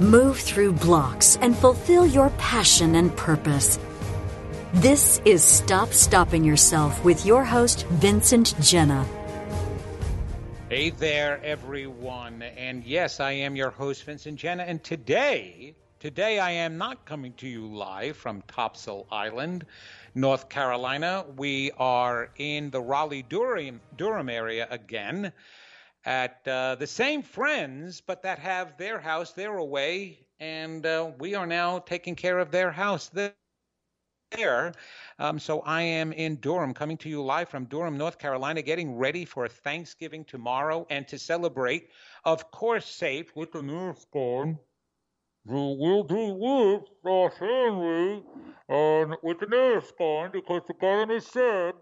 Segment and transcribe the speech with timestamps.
[0.00, 3.78] Move through blocks and fulfill your passion and purpose.
[4.74, 9.06] This is Stop Stopping Yourself with your host, Vincent Genna.
[10.68, 12.42] Hey there, everyone.
[12.42, 14.64] And yes, I am your host, Vincent Genna.
[14.68, 19.64] And today, today I am not coming to you live from Topsail Island,
[20.14, 21.24] North Carolina.
[21.38, 25.32] We are in the Raleigh Durham, Durham area again
[26.06, 29.32] at uh, the same friends, but that have their house.
[29.32, 34.72] They're away, and uh, we are now taking care of their house there.
[35.18, 38.96] Um, so I am in Durham, coming to you live from Durham, North Carolina, getting
[38.96, 41.90] ready for Thanksgiving tomorrow and to celebrate,
[42.24, 44.58] of course, safe with the newscorn.
[45.44, 48.22] We will do with Los Henry
[48.68, 51.74] and with the newscorn because the governor said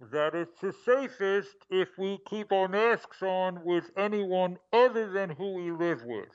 [0.00, 5.54] that it's the safest if we keep our masks on with anyone other than who
[5.54, 6.28] we live with.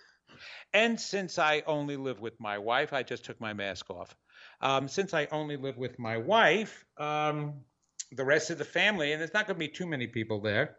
[0.73, 4.15] And since I only live with my wife, I just took my mask off.
[4.61, 7.53] Um, since I only live with my wife, um,
[8.11, 10.77] the rest of the family, and there's not going to be too many people there,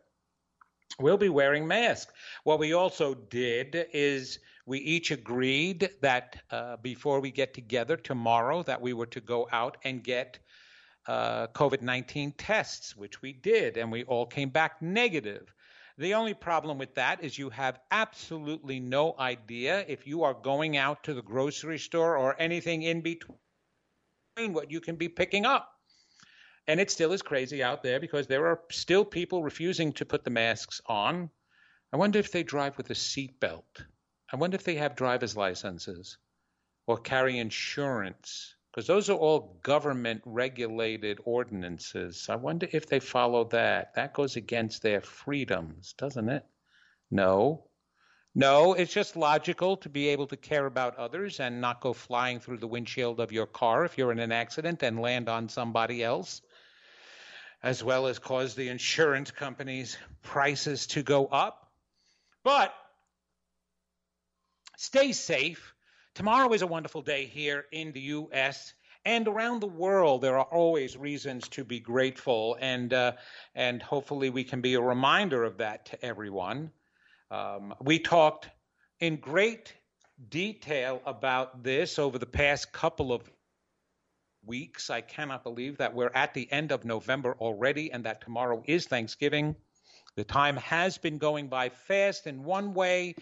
[0.98, 2.12] will be wearing masks.
[2.44, 8.62] What we also did is we each agreed that uh, before we get together tomorrow,
[8.64, 10.38] that we were to go out and get
[11.06, 15.53] uh, COVID 19 tests, which we did, and we all came back negative.
[15.97, 20.76] The only problem with that is you have absolutely no idea if you are going
[20.76, 23.37] out to the grocery store or anything in between
[24.53, 25.70] what you can be picking up.
[26.66, 30.25] And it still is crazy out there because there are still people refusing to put
[30.25, 31.31] the masks on.
[31.92, 33.84] I wonder if they drive with a seatbelt.
[34.32, 36.19] I wonder if they have driver's licenses
[36.86, 42.26] or carry insurance because those are all government regulated ordinances.
[42.28, 43.94] I wonder if they follow that.
[43.94, 46.44] That goes against their freedoms, doesn't it?
[47.08, 47.68] No.
[48.34, 52.40] No, it's just logical to be able to care about others and not go flying
[52.40, 56.02] through the windshield of your car if you're in an accident and land on somebody
[56.02, 56.42] else,
[57.62, 61.70] as well as cause the insurance companies' prices to go up.
[62.42, 62.74] But
[64.76, 65.73] stay safe
[66.14, 68.72] Tomorrow is a wonderful day here in the U.S.
[69.04, 70.22] and around the world.
[70.22, 73.12] There are always reasons to be grateful, and uh,
[73.56, 76.70] and hopefully we can be a reminder of that to everyone.
[77.32, 78.48] Um, we talked
[79.00, 79.74] in great
[80.28, 83.28] detail about this over the past couple of
[84.47, 84.91] weeks.
[84.91, 88.86] I cannot believe that we're at the end of November already, and that tomorrow is
[88.86, 89.56] Thanksgiving.
[90.14, 93.16] The time has been going by fast in one way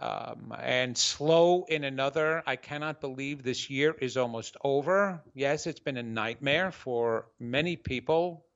[0.00, 2.42] um, and slow in another.
[2.46, 5.22] I cannot believe this year is almost over.
[5.34, 8.46] Yes, it's been a nightmare for many people,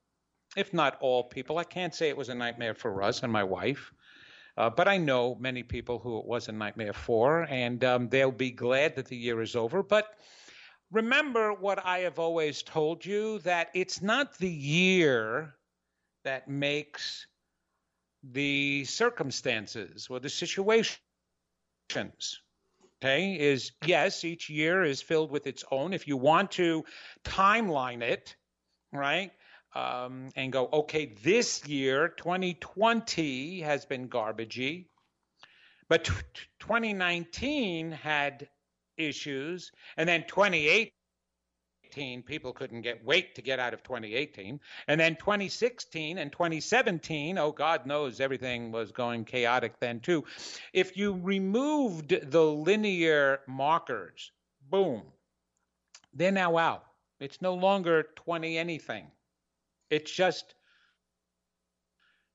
[0.55, 1.57] if not all people.
[1.57, 3.91] I can't say it was a nightmare for us and my wife.
[4.55, 8.31] Uh, but I know many people who it was a nightmare for, and um, they'll
[8.31, 9.81] be glad that the year is over.
[9.81, 10.13] But
[10.91, 15.55] remember what I have always told you that it's not the year
[16.23, 17.25] that makes
[18.23, 20.99] the circumstances or the situation
[23.03, 25.93] okay is yes each year is filled with its own.
[25.93, 26.83] If you want to
[27.23, 28.35] timeline it
[28.91, 29.31] right
[29.75, 34.85] um, and go okay this year 2020 has been garbagey
[35.89, 36.13] but t-
[36.59, 38.47] 2019 had
[38.97, 40.91] issues and then 2018
[41.93, 44.59] 2018, people couldn't get wait to get out of 2018.
[44.87, 50.23] And then 2016 and 2017, oh, God knows everything was going chaotic then too.
[50.73, 54.31] If you removed the linear markers,
[54.69, 55.03] boom,
[56.13, 56.85] they're now out.
[57.19, 59.07] It's no longer 20 anything.
[59.89, 60.55] It's just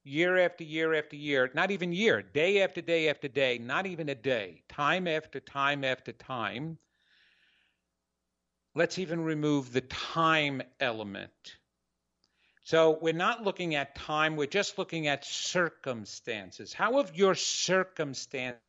[0.05, 4.09] year after year after year, not even year, day after day after day, not even
[4.09, 6.79] a day, time after time after time.
[8.79, 11.57] Let's even remove the time element.
[12.63, 16.73] So we're not looking at time, we're just looking at circumstances.
[16.73, 18.61] How have your circumstances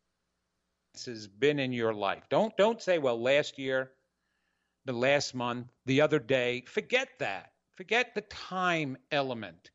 [1.37, 2.23] been in your life?
[2.27, 3.91] Don't don't say, well, last year,
[4.85, 6.63] the last month, the other day.
[6.65, 7.51] Forget that.
[7.75, 9.69] Forget the time element.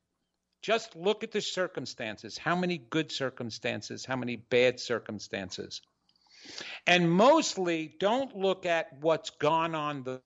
[0.63, 2.37] Just look at the circumstances.
[2.37, 4.05] How many good circumstances?
[4.05, 5.81] How many bad circumstances?
[6.87, 10.21] And mostly don't look at what's gone on the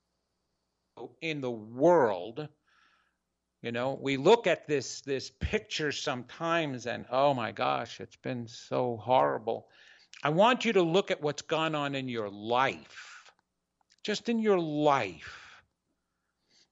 [1.21, 2.49] in the world
[3.63, 8.47] you know, we look at this this picture sometimes and oh my gosh, it's been
[8.47, 9.69] so horrible.
[10.23, 13.33] I want you to look at what's gone on in your life.
[14.05, 15.63] Just in your life.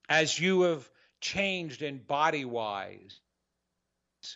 [0.09, 0.89] As you have
[1.21, 3.19] changed in body wise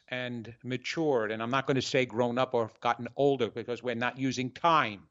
[0.08, 3.94] and matured, and I'm not going to say grown up or gotten older because we're
[3.94, 5.02] not using time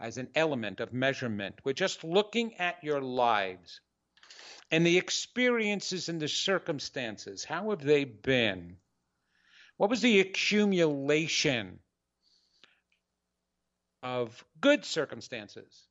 [0.00, 1.56] as an element of measurement.
[1.64, 3.80] We're just looking at your lives
[4.70, 8.76] and the experiences and the circumstances, how have they been?
[9.76, 11.78] What was the accumulation
[14.02, 15.86] of good circumstances?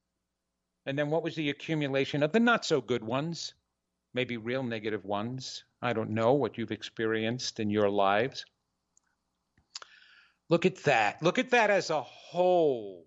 [0.86, 3.54] And then what was the accumulation of the not so good ones?
[4.18, 5.64] Maybe real negative ones.
[5.80, 8.48] I don't know what you've experienced in your lives.
[10.50, 11.22] Look at that.
[11.22, 13.06] Look at that as a whole.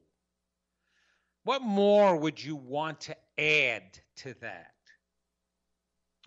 [1.43, 4.71] What more would you want to add to that?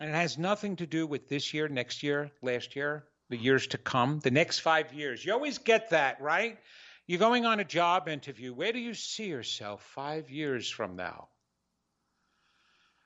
[0.01, 3.67] And it has nothing to do with this year, next year, last year, the years
[3.67, 5.23] to come, the next five years.
[5.23, 6.59] You always get that, right?
[7.07, 8.53] You're going on a job interview.
[8.53, 11.29] Where do you see yourself five years from now?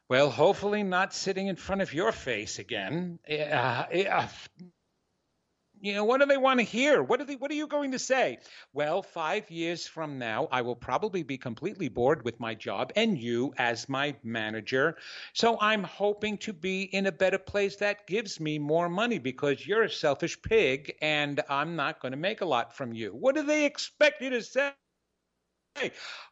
[0.09, 3.19] Well, hopefully not sitting in front of your face again.
[3.29, 4.27] Uh, uh,
[5.79, 7.03] you know, what do they want to hear?
[7.03, 8.39] What are they, what are you going to say?
[8.73, 13.17] Well, five years from now, I will probably be completely bored with my job and
[13.17, 14.97] you as my manager.
[15.33, 19.67] So I'm hoping to be in a better place that gives me more money because
[19.67, 23.11] you're a selfish pig and I'm not going to make a lot from you.
[23.11, 24.71] What do they expect you to say?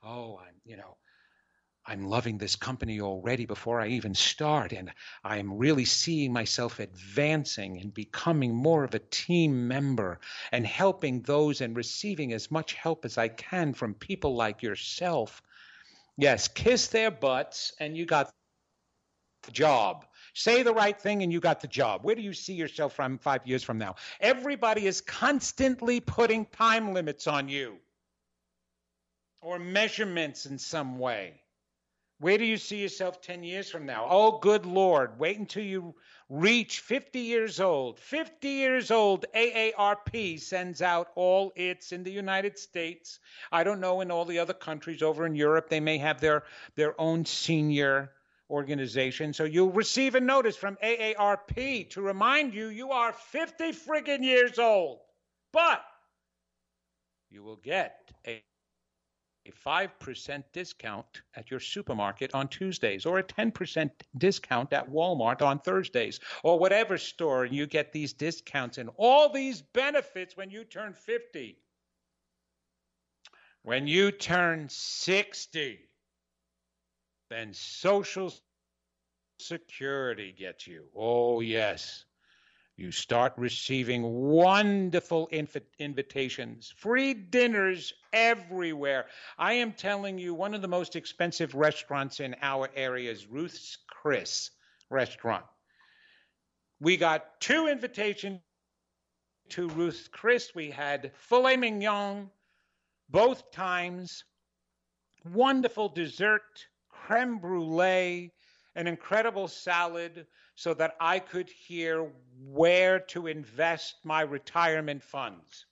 [0.02, 0.98] Oh, I'm, you know,
[1.88, 4.92] I'm loving this company already before I even start, and
[5.24, 10.20] I'm really seeing myself advancing and becoming more of a team member
[10.52, 15.44] and helping those and receiving as much help as I can from people like yourself.
[16.18, 18.32] Yes, kiss their butts, and you got
[19.44, 20.06] the job.
[20.34, 22.04] Say the right thing, and you got the job.
[22.04, 23.96] Where do you see yourself from five years from now?
[24.20, 27.78] Everybody is constantly putting time limits on you
[29.42, 31.42] or measurements in some way.
[32.20, 34.08] Where do you see yourself 10 years from now?
[34.10, 35.96] Oh, good Lord, wait until you
[36.30, 38.00] reach 50 years old.
[38.00, 43.20] 50 years old, AARP sends out all its in the United States.
[43.52, 46.44] I don't know in all the other countries over in Europe, they may have their,
[46.76, 48.12] their own senior
[48.50, 49.34] organization.
[49.34, 54.58] So you'll receive a notice from AARP to remind you you are 50 friggin' years
[54.58, 55.00] old.
[55.52, 55.84] But
[57.30, 58.42] you will get a
[59.46, 65.60] a 5% discount at your supermarket on Tuesdays or a 10% discount at Walmart on
[65.60, 70.64] Thursdays or whatever store and you get these discounts and all these benefits when you
[70.64, 71.58] turn 50.
[73.64, 75.80] When you turn 60,
[77.30, 78.34] then Social
[79.40, 80.86] Security gets you.
[80.96, 82.06] Oh, yes
[82.78, 89.06] you start receiving wonderful inv- invitations, free dinners everywhere.
[89.38, 93.78] I am telling you, one of the most expensive restaurants in our area is Ruth's
[93.88, 94.52] Chris
[94.90, 95.46] restaurant.
[96.82, 98.42] We got two invitations
[99.50, 100.54] to Ruth's Chris.
[100.54, 102.30] We had filet mignon
[103.10, 104.26] both times,
[105.24, 108.32] wonderful dessert, creme brulee,
[108.76, 112.10] an incredible salad so that I could hear
[112.48, 115.66] where to invest my retirement funds.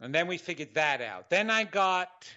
[0.00, 1.30] And then we figured that out.
[1.30, 2.28] Then I got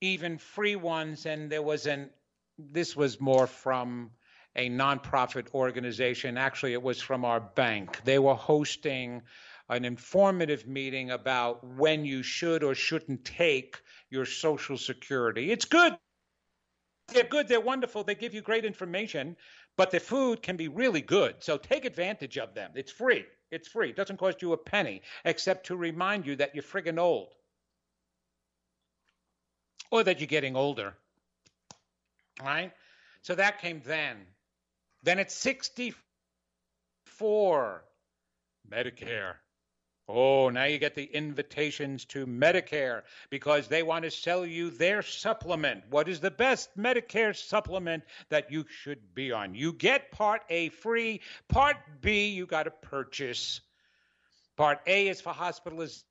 [0.00, 2.10] even free ones, and there was an,
[2.58, 4.10] this was more from
[4.56, 6.36] a nonprofit organization.
[6.36, 8.00] Actually, it was from our bank.
[8.04, 9.22] They were hosting
[9.68, 15.52] an informative meeting about when you should or shouldn't take your Social Security.
[15.52, 15.96] It's good
[17.10, 19.36] they're good, they're wonderful, they give you great information,
[19.76, 21.36] but the food can be really good.
[21.40, 22.70] So take advantage of them.
[22.74, 23.24] It's free.
[23.50, 23.90] It's free.
[23.90, 27.34] It doesn't cost you a penny except to remind you that you're friggin' old
[29.90, 30.94] or that you're getting older.
[32.42, 32.72] Right?
[33.22, 34.16] So that came then.
[35.02, 37.84] Then at 64,
[38.70, 39.34] Medicare.
[40.12, 45.02] Oh, now you get the invitations to Medicare because they want to sell you their
[45.02, 45.84] supplement.
[45.88, 49.54] What is the best Medicare supplement that you should be on?
[49.54, 53.60] You get Part A free, Part B you got to purchase.
[54.56, 56.02] Part A is for hospitalization,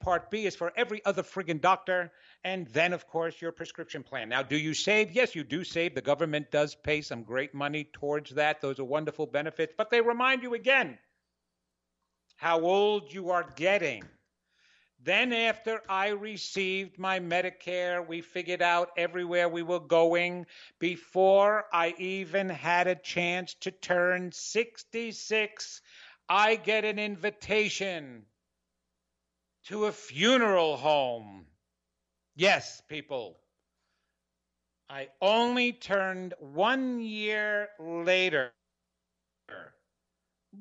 [0.00, 2.10] Part B is for every other friggin' doctor,
[2.42, 4.30] and then, of course, your prescription plan.
[4.30, 5.12] Now, do you save?
[5.12, 5.94] Yes, you do save.
[5.94, 8.62] The government does pay some great money towards that.
[8.62, 10.98] Those are wonderful benefits, but they remind you again
[12.36, 14.04] how old you are getting.
[15.02, 20.46] Then, after I received my Medicare, we figured out everywhere we were going
[20.78, 25.82] before I even had a chance to turn 66.
[26.28, 28.24] I get an invitation
[29.66, 31.46] to a funeral home.
[32.34, 33.38] Yes, people.
[34.90, 38.52] I only turned one year later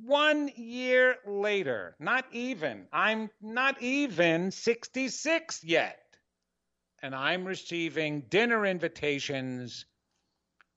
[0.04, 6.00] one year later, not even, I'm not even 66 yet.
[7.02, 9.86] And I'm receiving dinner invitations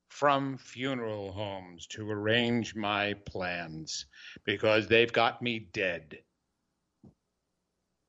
[0.09, 4.05] from funeral homes to arrange my plans
[4.43, 6.19] because they've got me dead.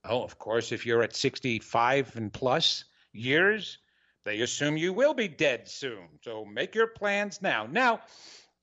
[0.05, 3.79] Oh, of course, if you're at 65 and plus years,
[4.25, 6.09] they assume you will be dead soon.
[6.23, 7.67] So make your plans now.
[7.71, 8.01] Now,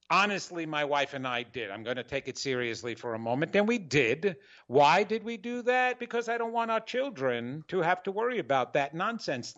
[0.10, 1.70] honestly, my wife and I did.
[1.70, 3.56] I'm going to take it seriously for a moment.
[3.56, 4.38] And we did.
[4.68, 6.00] Why did we do that?
[6.00, 9.56] Because I don't want our children to have to worry about that nonsense.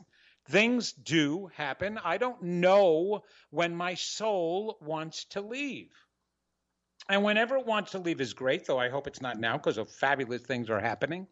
[0.49, 1.99] Things do happen.
[2.03, 5.91] I don't know when my soul wants to leave.
[7.07, 9.77] And whenever it wants to leave is great, though I hope it's not now because
[9.77, 11.27] of fabulous things are happening.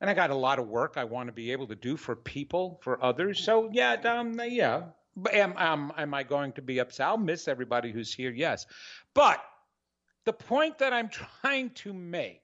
[0.00, 2.16] And I got a lot of work I want to be able to do for
[2.16, 3.42] people, for others.
[3.44, 4.82] So yeah, um, yeah,
[5.32, 7.06] Am, am, am I going to be upset?
[7.06, 8.66] I'll miss everybody who's here, yes.
[9.14, 9.42] But
[10.24, 11.08] the point that I'm
[11.42, 12.40] trying to make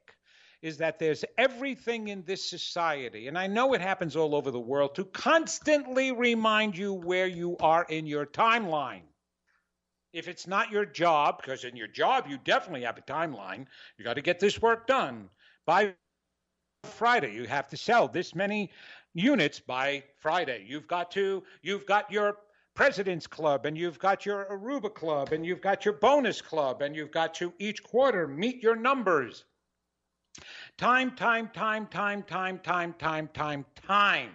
[0.60, 4.58] is that there's everything in this society, and I know it happens all over the
[4.58, 9.02] world, to constantly remind you where you are in your timeline.
[10.12, 14.04] If it's not your job, because in your job you definitely have a timeline, you
[14.04, 15.28] got to get this work done
[15.64, 15.94] by
[16.84, 17.34] Friday.
[17.34, 18.70] You have to sell this many
[19.14, 20.64] units by Friday.
[20.66, 22.38] You've got to, you've got your
[22.78, 26.94] President's Club, and you've got your Aruba Club, and you've got your Bonus Club, and
[26.94, 29.44] you've got to each quarter meet your numbers.
[30.76, 34.30] Time, time, time, time, time, time, time, time, time.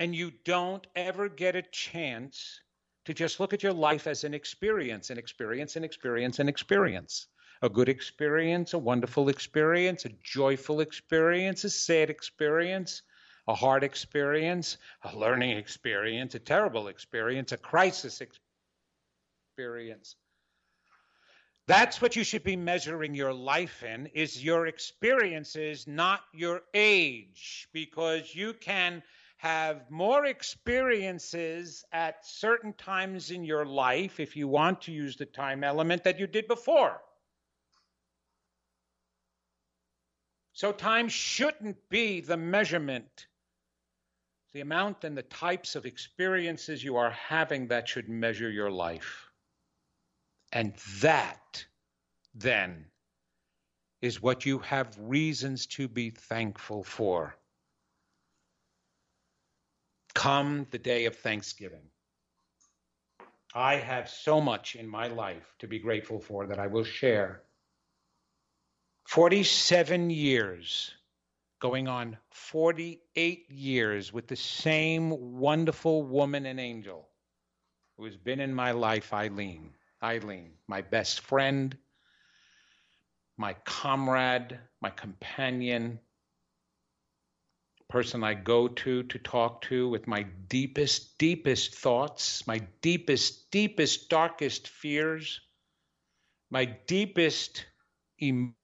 [0.00, 2.60] And you don't ever get a chance
[3.04, 7.28] to just look at your life as an experience, an experience, an experience, an experience.
[7.62, 13.02] A good experience, a wonderful experience, a joyful experience, a sad experience,
[13.48, 18.20] a hard experience, a learning experience, a terrible experience, a crisis
[19.56, 20.16] experience.
[21.66, 27.68] That's what you should be measuring your life in is your experiences, not your age,
[27.72, 29.02] because you can
[29.38, 35.26] have more experiences at certain times in your life if you want to use the
[35.26, 37.00] time element that you did before.
[40.52, 43.27] So time shouldn't be the measurement
[44.52, 49.30] the amount and the types of experiences you are having that should measure your life.
[50.52, 51.64] And that,
[52.34, 52.86] then,
[54.00, 57.36] is what you have reasons to be thankful for.
[60.14, 61.90] Come the day of Thanksgiving.
[63.54, 67.42] I have so much in my life to be grateful for that I will share.
[69.08, 70.92] 47 years
[71.60, 77.08] going on 48 years with the same wonderful woman and angel
[77.96, 79.74] who has been in my life, Eileen.
[80.02, 81.76] Eileen, my best friend,
[83.36, 85.98] my comrade, my companion,
[87.88, 94.10] person I go to to talk to with my deepest, deepest thoughts, my deepest, deepest,
[94.10, 95.40] darkest fears,
[96.50, 97.64] my deepest
[98.18, 98.54] emotions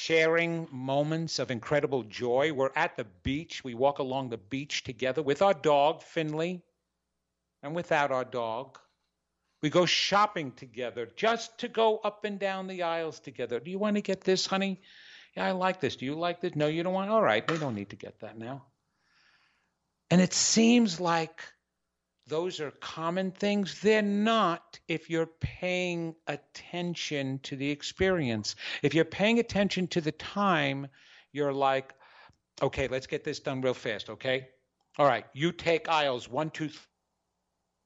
[0.00, 2.52] sharing moments of incredible joy.
[2.52, 3.64] We're at the beach.
[3.64, 6.62] We walk along the beach together with our dog, Finley,
[7.64, 8.78] and without our dog.
[9.60, 13.58] We go shopping together just to go up and down the aisles together.
[13.58, 14.80] Do you want to get this, honey?
[15.36, 15.96] Yeah, I like this.
[15.96, 16.54] Do you like this?
[16.54, 17.10] No, you don't want.
[17.10, 18.66] All right, we don't need to get that now.
[20.10, 21.42] And it seems like
[22.28, 23.80] those are common things.
[23.80, 28.56] They're not if you're paying attention to the experience.
[28.82, 30.88] If you're paying attention to the time,
[31.32, 31.94] you're like,
[32.62, 34.48] okay, let's get this done real fast, okay?
[34.98, 36.70] All right, you take aisles one, two,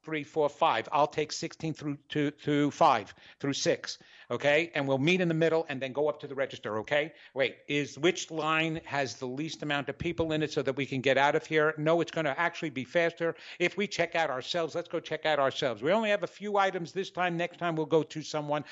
[0.04, 0.88] three, four, five.
[0.92, 3.98] I'll take 16 through two, through five, through six.
[4.30, 4.70] Okay.
[4.74, 6.78] And we'll meet in the middle and then go up to the register.
[6.78, 7.12] Okay.
[7.34, 10.86] Wait, is which line has the least amount of people in it so that we
[10.86, 11.74] can get out of here?
[11.78, 14.74] No, it's going to actually be faster if we check out ourselves.
[14.74, 15.82] Let's go check out ourselves.
[15.82, 17.36] We only have a few items this time.
[17.36, 18.64] Next time we'll go to someone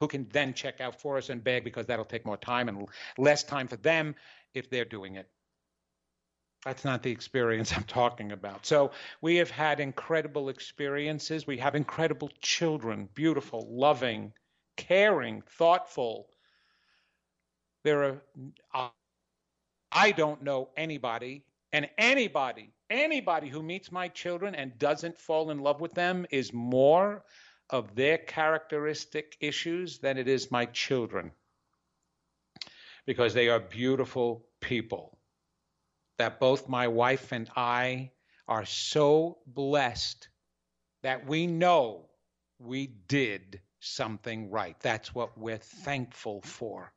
[0.00, 2.86] who can then check out for us and beg because that'll take more time and
[3.16, 4.14] less time for them
[4.54, 5.28] if they're doing it.
[6.66, 8.66] That's not the experience I'm talking about.
[8.66, 8.90] So
[9.22, 11.46] we have had incredible experiences.
[11.46, 14.32] We have incredible children, beautiful, loving,
[14.76, 16.28] caring, thoughtful.
[17.84, 18.20] There
[18.74, 18.90] are,
[19.92, 25.60] I don't know anybody, and anybody, anybody who meets my children and doesn't fall in
[25.60, 27.24] love with them is more
[27.70, 31.30] of their characteristic issues than it is my children
[33.06, 35.15] because they are beautiful people
[36.18, 38.12] that both my wife and I
[38.48, 40.28] are so blessed
[41.02, 42.06] that we know
[42.58, 44.76] we did something right.
[44.80, 46.92] That's what we're thankful for.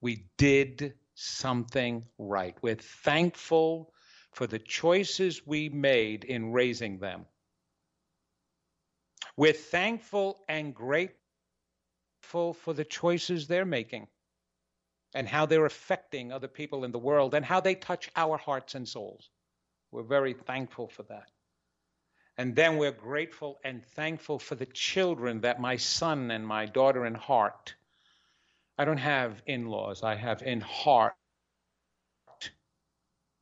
[0.00, 2.56] We did something right.
[2.62, 3.92] We're thankful
[4.32, 7.26] for the choices we made in raising them.
[9.36, 11.16] We're thankful and grateful
[12.54, 14.06] for the choices they're making
[15.14, 18.74] and how they're affecting other people in the world and how they touch our hearts
[18.74, 19.28] and souls.
[19.90, 21.30] We're very thankful for that.
[22.36, 27.04] And then we're grateful and thankful for the children that my son and my daughter
[27.04, 27.74] in heart.
[28.76, 31.14] I don't have in laws, I have in heart.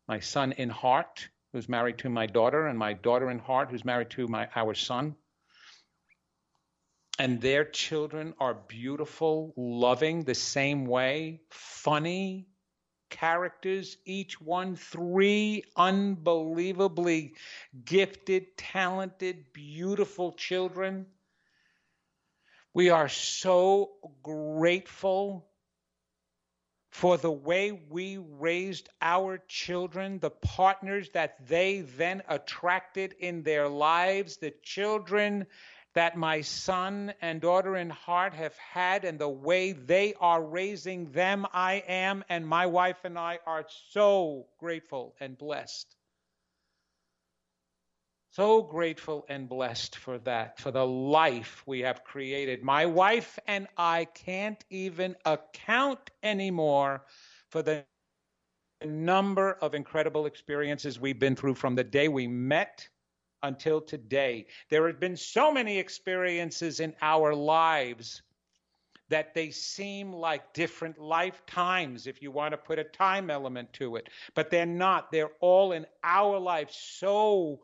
[0.08, 3.84] My son in heart, who's married to my daughter, and my daughter in heart, who's
[3.84, 5.16] married to my, our son
[7.18, 12.48] and their children are beautiful, loving the same way, funny
[13.08, 17.34] characters, each one three unbelievably
[17.84, 21.06] gifted, talented, beautiful children.
[22.74, 23.92] We are so
[24.22, 25.48] grateful
[26.90, 33.68] for the way we raised our children, the partners that they then attracted in their
[33.68, 35.46] lives, the children
[35.96, 41.10] that my son and daughter in heart have had and the way they are raising
[41.12, 45.96] them, I am, and my wife and I are so grateful and blessed.
[48.32, 52.62] So grateful and blessed for that, for the life we have created.
[52.62, 57.06] My wife and I can't even account anymore
[57.48, 57.86] for the
[58.84, 62.86] number of incredible experiences we've been through from the day we met
[63.42, 64.46] until today.
[64.70, 68.22] There have been so many experiences in our lives
[69.08, 73.96] that they seem like different lifetimes, if you want to put a time element to
[73.96, 74.08] it.
[74.34, 75.12] But they're not.
[75.12, 77.60] They're all in our life so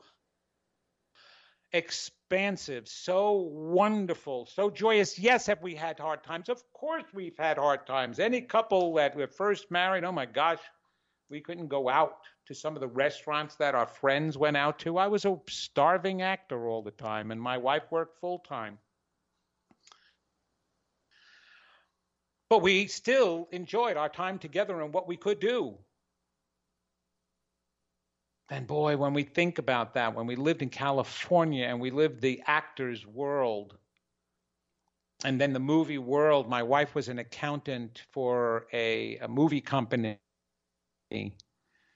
[1.73, 5.19] expansive, so wonderful, so joyous.
[5.19, 6.49] Yes, have we had hard times?
[6.49, 8.19] Of course, we've had hard times.
[8.19, 10.61] Any couple that were first married, oh my gosh,
[11.29, 14.99] we couldn't go out to some of the restaurants that our friends went out to.
[14.99, 18.79] I was a starving actor all the time, and my wife worked full time.
[22.51, 25.79] But we still enjoyed our time together and what we could do.
[28.51, 32.21] And boy, when we think about that, when we lived in California and we lived
[32.21, 33.79] the actor's world,
[35.25, 40.19] and then the movie world, my wife was an accountant for a, a movie company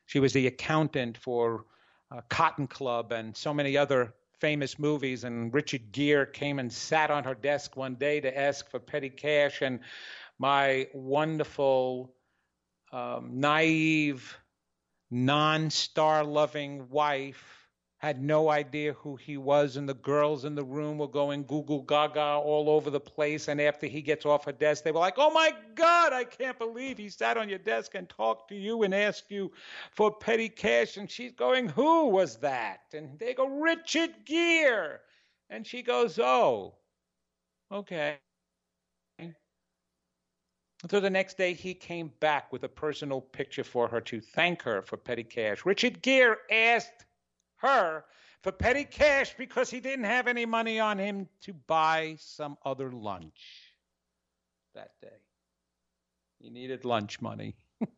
[0.07, 1.67] she was the accountant for
[2.11, 5.25] uh, Cotton Club and so many other famous movies.
[5.25, 9.11] And Richard Gere came and sat on her desk one day to ask for petty
[9.11, 9.63] cash.
[9.63, 9.81] And
[10.39, 12.15] my wonderful,
[12.93, 14.37] um, naive,
[15.11, 17.66] non star loving wife
[18.07, 21.83] had no idea who he was, and the girls in the room were going Google
[21.83, 23.49] Gaga all over the place.
[23.49, 26.57] And after he gets off her desk, they were like, "Oh my God, I can't
[26.57, 29.51] believe he sat on your desk and talked to you and asked you
[29.91, 35.01] for petty cash." And she's going, "Who was that?" And they go, "Richard Gere."
[35.51, 36.77] And she goes, "Oh,
[37.73, 38.19] okay."
[40.89, 44.63] So the next day, he came back with a personal picture for her to thank
[44.63, 45.67] her for petty cash.
[45.67, 47.06] Richard Gere asked
[47.67, 48.05] her
[48.43, 52.93] for petty cash because he didn't have any money on him to buy some other
[52.93, 53.73] lunch
[54.75, 55.09] that day.
[56.39, 57.57] He needed lunch money.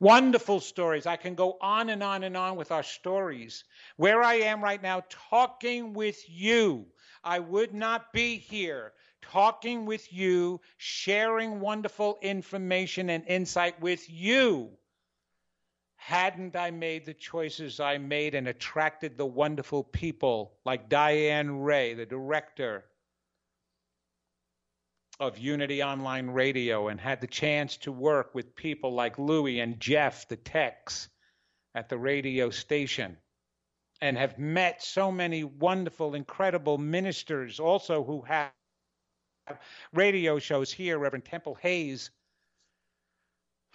[0.00, 1.06] Wonderful stories.
[1.06, 3.64] I can go on and on and on with our stories.
[3.96, 6.86] Where I am right now, talking with you,
[7.24, 14.70] I would not be here talking with you, sharing wonderful information and insight with you
[16.06, 21.94] hadn't I made the choices I made and attracted the wonderful people like Diane Ray,
[21.94, 22.84] the director
[25.18, 29.80] of Unity Online Radio, and had the chance to work with people like Louie and
[29.80, 31.08] Jeff, the techs
[31.74, 33.16] at the radio station,
[34.00, 38.52] and have met so many wonderful, incredible ministers also who have
[39.92, 42.12] radio shows here, Reverend Temple Hayes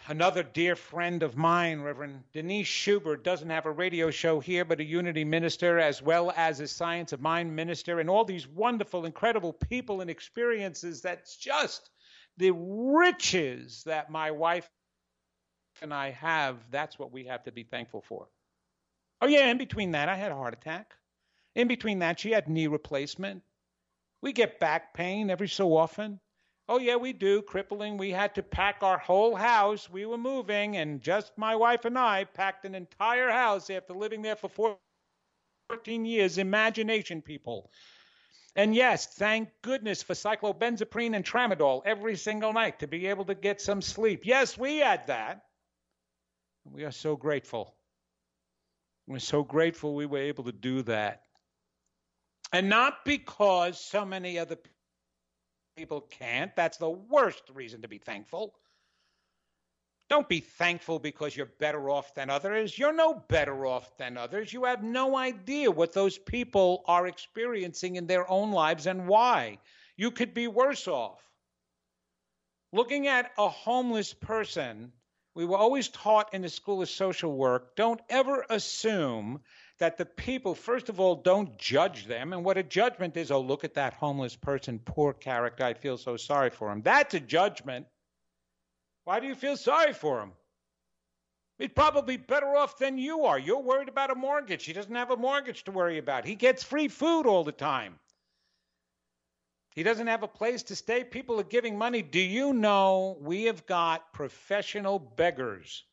[0.07, 4.79] Another dear friend of mine, Reverend Denise Schubert, doesn't have a radio show here, but
[4.79, 9.05] a unity minister as well as a science of mind minister, and all these wonderful,
[9.05, 11.01] incredible people and experiences.
[11.01, 11.91] That's just
[12.37, 14.67] the riches that my wife
[15.83, 16.57] and I have.
[16.71, 18.27] That's what we have to be thankful for.
[19.21, 20.95] Oh, yeah, in between that, I had a heart attack.
[21.53, 23.43] In between that, she had knee replacement.
[24.21, 26.19] We get back pain every so often.
[26.69, 27.41] Oh, yeah, we do.
[27.41, 27.97] Crippling.
[27.97, 29.89] We had to pack our whole house.
[29.89, 34.21] We were moving, and just my wife and I packed an entire house after living
[34.21, 34.78] there for
[35.69, 36.38] 14 years.
[36.38, 37.71] Imagination, people.
[38.56, 43.36] And yes, thank goodness for cyclobenzaprine and tramadol every single night to be able to
[43.36, 44.21] get some sleep.
[44.26, 45.45] Yes, we had that.
[46.65, 47.74] We are so grateful.
[49.08, 51.24] We're so grateful we were able to do that.
[52.54, 54.58] And not because so many other
[55.75, 56.55] people can't.
[56.55, 58.53] That's the worst reason to be thankful.
[60.10, 62.77] Don't be thankful because you're better off than others.
[62.77, 64.51] You're no better off than others.
[64.51, 69.60] You have no idea what those people are experiencing in their own lives and why.
[69.95, 71.21] You could be worse off.
[72.73, 74.91] Looking at a homeless person,
[75.34, 79.39] we were always taught in the School of Social Work don't ever assume
[79.82, 82.34] that the people, first of all, don't judge them.
[82.34, 85.63] And what a judgment is, oh, look at that homeless person, poor character.
[85.63, 86.84] I feel so sorry for him.
[86.84, 87.88] That's a judgment.
[89.06, 90.34] Why do you feel sorry for him?
[91.58, 93.39] He's probably better off than you are.
[93.39, 94.65] You're worried about a mortgage.
[94.65, 96.28] He doesn't have a mortgage to worry about.
[96.28, 97.96] He gets free food all the time.
[99.74, 101.04] He doesn't have a place to stay.
[101.04, 102.04] People are giving money.
[102.04, 105.84] Do you know we have got professional beggars?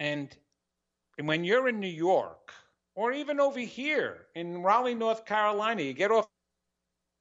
[0.00, 0.36] And
[1.18, 2.52] and when you're in New York,
[2.94, 6.28] or even over here in Raleigh, North Carolina, you get off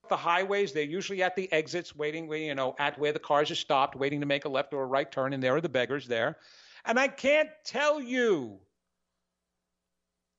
[0.08, 3.56] the highways, they're usually at the exits, waiting, you know, at where the cars are
[3.56, 6.08] stopped, waiting to make a left or a right turn, and there are the beggars
[6.08, 6.38] there.
[6.86, 8.60] And I can't tell you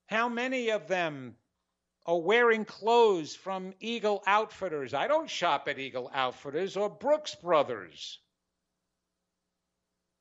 [0.07, 1.35] how many of them
[2.07, 4.95] are wearing clothes from Eagle Outfitters.
[4.95, 8.21] I don't shop at Eagle Outfitters or Brooks Brothers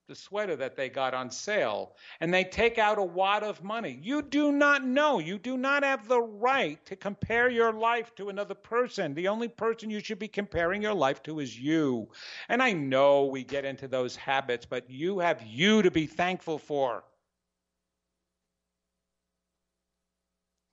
[0.08, 4.00] the sweater that they got on sale, and they take out a wad of money.
[4.02, 5.20] You do not know.
[5.20, 9.14] You do not have the right to compare your life to another person.
[9.14, 12.10] The only person you should be comparing your life to is you.
[12.48, 16.58] And I know we get into those habits, but you have you to be thankful
[16.58, 17.04] for.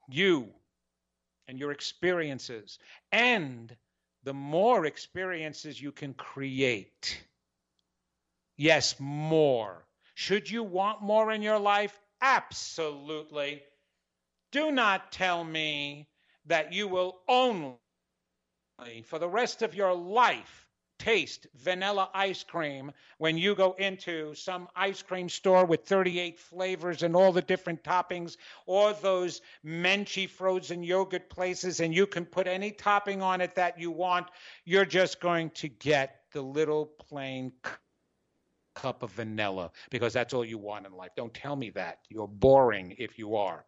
[0.08, 0.48] You
[1.48, 2.78] and your experiences,
[3.10, 3.74] and
[4.22, 7.24] the more experiences you can create
[8.56, 9.84] Yes, more.
[10.14, 12.00] Should you want more in your life?
[12.20, 13.62] Absolutely.
[14.52, 16.08] Do not tell me
[16.46, 17.76] that you will only,
[19.04, 20.68] for the rest of your life,
[21.00, 27.02] taste vanilla ice cream when you go into some ice cream store with 38 flavors
[27.02, 28.36] and all the different toppings,
[28.66, 33.80] or those Menchie frozen yogurt places, and you can put any topping on it that
[33.80, 34.28] you want.
[34.64, 37.52] You're just going to get the little plain
[38.74, 41.10] cup of vanilla because that's all you want in life.
[41.16, 41.98] Don't tell me that.
[42.08, 43.64] You're boring if you are.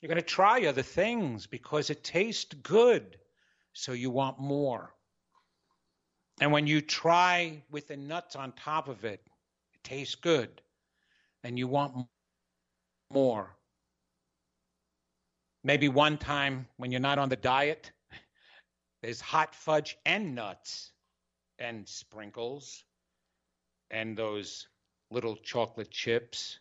[0.00, 3.16] You're going to try other things because it tastes good,
[3.72, 4.92] so you want more.
[6.40, 9.22] And when you try with the nuts on top of it,
[9.74, 10.60] it tastes good,
[11.42, 12.06] and you want
[13.10, 13.56] more.
[15.64, 17.90] Maybe one time when you're not on the diet,
[19.02, 20.92] there's hot fudge and nuts
[21.58, 22.84] and sprinkles
[23.90, 24.68] and those
[25.10, 26.58] little chocolate chips,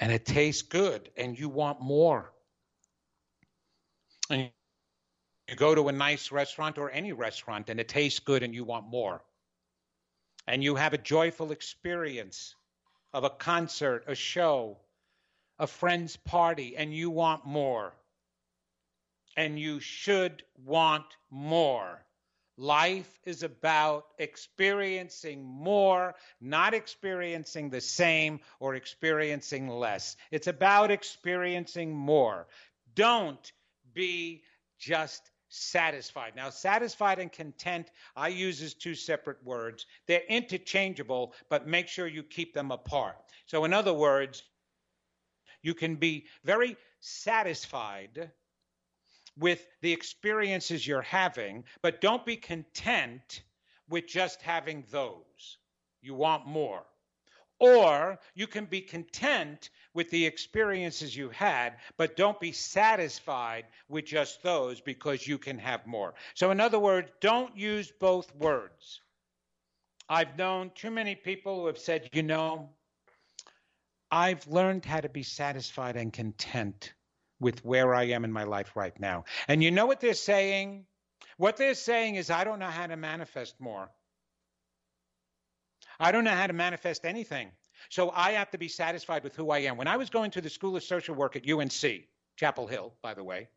[0.00, 2.32] and it tastes good, and you want more.
[4.28, 4.50] And
[5.48, 8.64] you go to a nice restaurant or any restaurant, and it tastes good, and you
[8.64, 9.22] want more.
[10.46, 12.54] And you have a joyful experience
[13.12, 14.78] of a concert, a show,
[15.58, 17.94] a friend's party, and you want more.
[19.36, 22.05] And you should want more.
[22.58, 30.16] Life is about experiencing more, not experiencing the same or experiencing less.
[30.30, 32.46] It's about experiencing more.
[32.94, 33.52] Don't
[33.92, 34.42] be
[34.78, 36.34] just satisfied.
[36.34, 39.84] Now, satisfied and content, I use as two separate words.
[40.06, 43.16] They're interchangeable, but make sure you keep them apart.
[43.46, 44.42] So, in other words,
[45.62, 48.30] you can be very satisfied
[49.38, 53.42] with the experiences you're having, but don't be content
[53.88, 55.58] with just having those.
[56.00, 56.84] You want more.
[57.58, 64.04] Or you can be content with the experiences you had, but don't be satisfied with
[64.04, 66.14] just those because you can have more.
[66.34, 69.00] So, in other words, don't use both words.
[70.08, 72.68] I've known too many people who have said, you know,
[74.10, 76.92] I've learned how to be satisfied and content
[77.40, 79.24] with where I am in my life right now.
[79.48, 80.86] And you know what they're saying?
[81.36, 83.90] What they're saying is, I don't know how to manifest more.
[86.00, 87.50] I don't know how to manifest anything.
[87.90, 89.76] So I have to be satisfied with who I am.
[89.76, 93.14] When I was going to the School of Social Work at UNC, Chapel Hill, by
[93.14, 93.48] the way,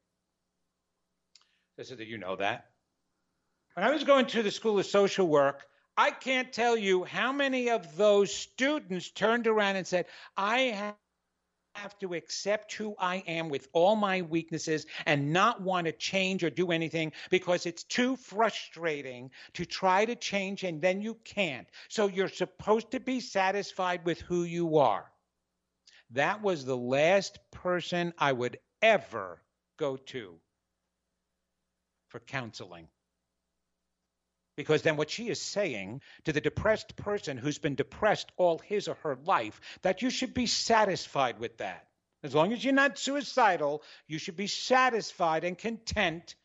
[1.81, 2.65] so that you know that.
[3.73, 5.65] When I was going to the School of Social Work,
[5.95, 10.93] I can't tell you how many of those students turned around and said, I
[11.75, 16.43] have to accept who I am with all my weaknesses and not want to change
[16.43, 21.67] or do anything because it's too frustrating to try to change and then you can't.
[21.87, 25.11] So you're supposed to be satisfied with who you are.
[26.11, 29.41] That was the last person I would ever
[29.77, 30.35] go to
[32.07, 32.87] for counseling.
[34.59, 38.89] Because then what she is saying to the depressed person who's been depressed all his
[38.89, 41.87] or her life, that you should be satisfied with that.
[42.23, 46.35] As long as you're not suicidal, you should be satisfied and content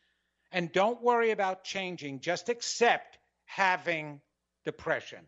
[0.53, 2.21] and don't worry about changing.
[2.21, 4.21] Just accept having
[4.63, 5.27] depression.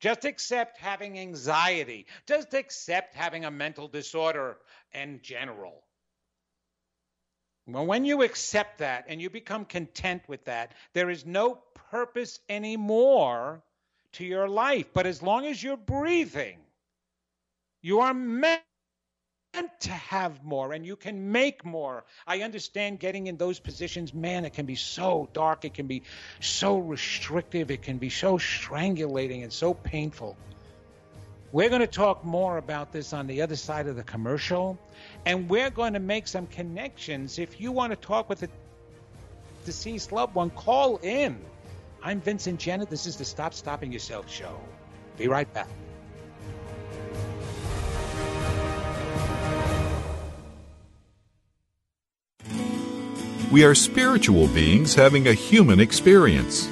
[0.00, 2.06] Just accept having anxiety.
[2.26, 4.56] Just accept having a mental disorder
[4.94, 5.84] in general.
[7.66, 12.40] Well, when you accept that and you become content with that, there is no purpose
[12.48, 13.62] anymore
[14.12, 14.86] to your life.
[14.92, 16.58] But as long as you're breathing,
[17.80, 18.60] you are meant
[19.80, 22.04] to have more and you can make more.
[22.26, 26.02] I understand getting in those positions, man, it can be so dark, it can be
[26.40, 30.36] so restrictive, it can be so strangulating and so painful.
[31.54, 34.76] We're going to talk more about this on the other side of the commercial,
[35.24, 37.38] and we're going to make some connections.
[37.38, 38.48] If you want to talk with a
[39.64, 41.38] deceased loved one, call in.
[42.02, 42.88] I'm Vincent Genna.
[42.88, 44.58] This is the Stop Stopping Yourself show.
[45.16, 45.68] Be right back.
[53.52, 56.68] We are spiritual beings having a human experience.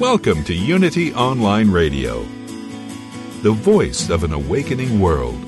[0.00, 2.26] Welcome to Unity Online Radio
[3.44, 5.38] the voice of an awakening world.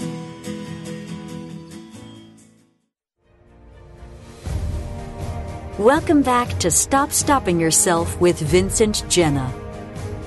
[5.78, 9.50] Welcome back to Stop Stopping Yourself with Vincent Genna.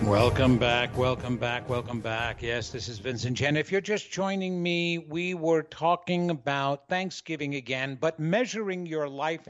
[0.01, 2.41] Welcome back, welcome back, welcome back.
[2.41, 3.57] Yes, this is Vincent Genna.
[3.57, 9.47] If you're just joining me, we were talking about Thanksgiving again, but measuring your life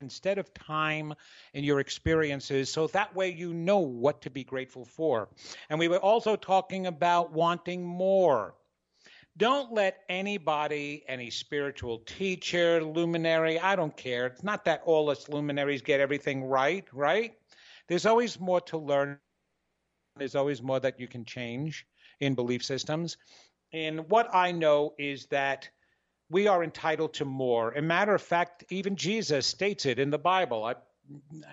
[0.00, 1.12] instead of time
[1.54, 5.28] in your experiences so that way you know what to be grateful for.
[5.70, 8.54] And we were also talking about wanting more.
[9.36, 14.26] Don't let anybody, any spiritual teacher, luminary, I don't care.
[14.26, 17.34] It's not that all us luminaries get everything right, right?
[17.86, 19.18] There's always more to learn.
[20.16, 21.86] There's always more that you can change
[22.20, 23.16] in belief systems.
[23.72, 25.68] And what I know is that
[26.30, 27.72] we are entitled to more.
[27.72, 30.64] A matter of fact, even Jesus states it in the Bible.
[30.64, 30.74] I,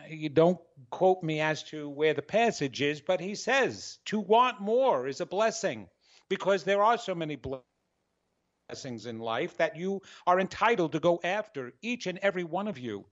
[0.09, 0.59] you don't
[0.89, 5.21] quote me as to where the passage is, but he says to want more is
[5.21, 5.87] a blessing
[6.29, 11.73] because there are so many blessings in life that you are entitled to go after,
[11.81, 13.05] each and every one of you.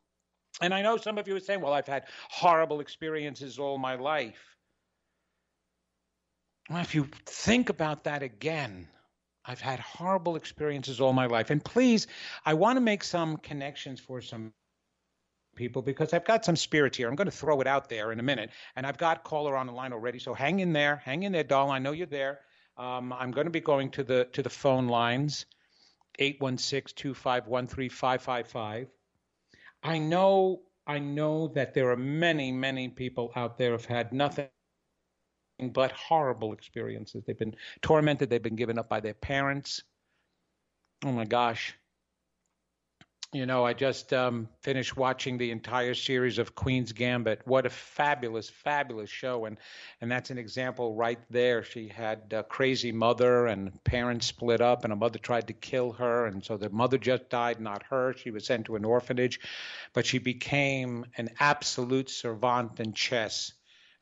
[0.62, 3.96] And I know some of you are saying, well, I've had horrible experiences all my
[3.96, 4.56] life.
[6.70, 8.88] Well, if you think about that again,
[9.46, 11.50] I've had horrible experiences all my life.
[11.50, 12.08] And please,
[12.46, 14.54] I want to make some connections for some
[15.56, 17.10] people because I've got some spirits here.
[17.10, 18.52] I'm going to throw it out there in a minute.
[18.76, 20.20] And I've got caller on the line already.
[20.20, 20.98] So hang in there.
[20.98, 21.72] Hang in there, doll.
[21.72, 22.40] I know you're there.
[22.78, 25.46] Um, I'm going to be going to the to the phone lines
[26.20, 28.88] 816-251-3555.
[29.84, 34.50] I know I know that there are many, many people out there who've had nothing
[35.60, 37.24] but horrible experiences.
[37.26, 39.84] They've been tormented, they've been given up by their parents.
[41.06, 41.76] Oh my gosh.
[43.34, 47.42] You know, I just um, finished watching the entire series of Queen's Gambit.
[47.46, 49.46] What a fabulous, fabulous show!
[49.46, 49.58] And
[50.02, 51.64] and that's an example right there.
[51.64, 55.94] She had a crazy mother, and parents split up, and a mother tried to kill
[55.94, 58.14] her, and so the mother just died, not her.
[58.16, 59.40] She was sent to an orphanage,
[59.94, 63.52] but she became an absolute savant in chess.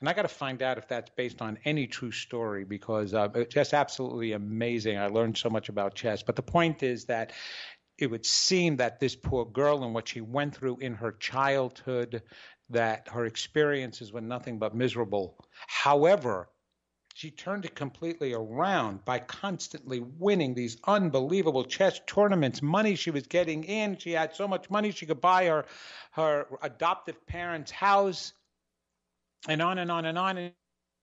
[0.02, 3.30] And I got to find out if that's based on any true story because uh,
[3.36, 4.98] it's just absolutely amazing.
[4.98, 6.24] I learned so much about chess.
[6.24, 7.34] But the point is that
[8.00, 12.24] it would seem that this poor girl and what she went through in her childhood,
[12.72, 15.38] that her experiences were nothing but miserable.
[15.68, 16.50] However,
[17.14, 22.64] she turned it completely around by constantly winning these unbelievable chess tournaments.
[22.64, 23.98] Money she was getting in.
[23.98, 25.66] She had so much money she could buy her
[26.14, 28.34] her adoptive parents' house,
[29.47, 30.38] and on and on and on.
[30.38, 30.54] And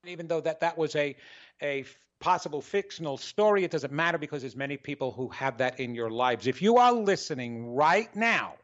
[0.07, 1.17] even though that that was a
[1.63, 1.85] a
[2.21, 3.65] possible fictional story.
[3.65, 6.47] It doesn't matter because there's many people who have that in your lives.
[6.47, 8.55] If you are listening right now,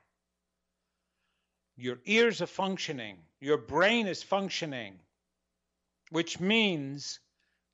[1.76, 4.94] your ears are functioning, your brain is functioning,
[6.10, 7.18] which means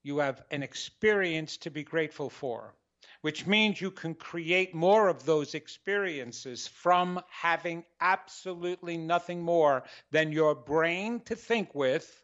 [0.02, 2.74] you have an experience to be grateful for,
[3.22, 10.32] which means you can create more of those experiences from having absolutely nothing more than
[10.32, 12.22] your brain to think with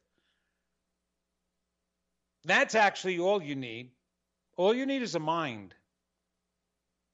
[2.46, 3.90] that's actually all you need.
[4.56, 5.74] All you need is a mind.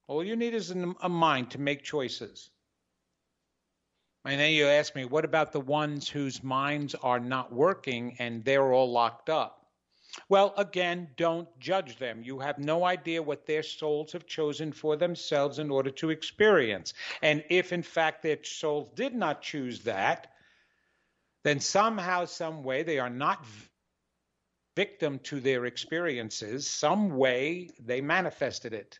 [0.07, 2.51] All you need is a mind to make choices.
[4.25, 8.45] And then you ask me, what about the ones whose minds are not working and
[8.45, 9.62] they're all locked up?
[10.29, 12.21] Well, again, don't judge them.
[12.23, 16.93] You have no idea what their souls have chosen for themselves in order to experience.
[17.21, 20.33] And if, in fact, their souls did not choose that,
[21.43, 23.45] then somehow, some way, they are not
[24.75, 28.99] victim to their experiences, some way they manifested it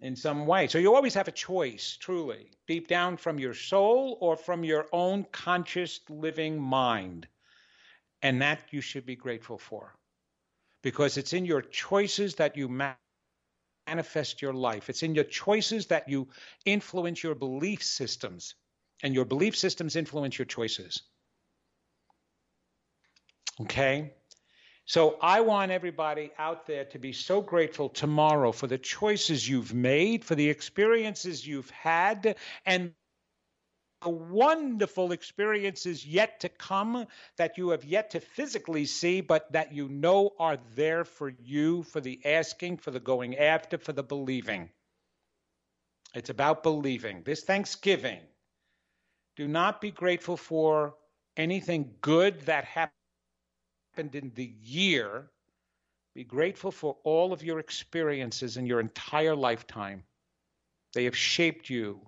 [0.00, 0.68] in some way.
[0.68, 4.86] So you always have a choice, truly, deep down from your soul or from your
[4.92, 7.26] own conscious living mind.
[8.22, 9.94] And that you should be grateful for
[10.82, 12.68] because it's in your choices that you
[13.88, 14.88] manifest your life.
[14.88, 16.28] It's in your choices that you
[16.64, 18.54] influence your belief systems,
[19.02, 21.02] and your belief systems influence your choices.
[23.60, 24.12] Okay?
[24.84, 29.74] So I want everybody out there to be so grateful tomorrow for the choices you've
[29.74, 32.94] made, for the experiences you've had, and
[34.06, 37.06] wonderful experiences yet to come
[37.36, 41.82] that you have yet to physically see, but that you know are there for you,
[41.84, 44.70] for the asking, for the going after, for the believing.
[46.14, 47.22] It's about believing.
[47.24, 48.20] This Thanksgiving,
[49.36, 50.94] do not be grateful for
[51.36, 52.92] anything good that happened
[53.98, 55.28] happened in the year.
[56.14, 60.04] Be grateful for all of your experiences in your entire lifetime.
[60.94, 62.00] They have shaped you.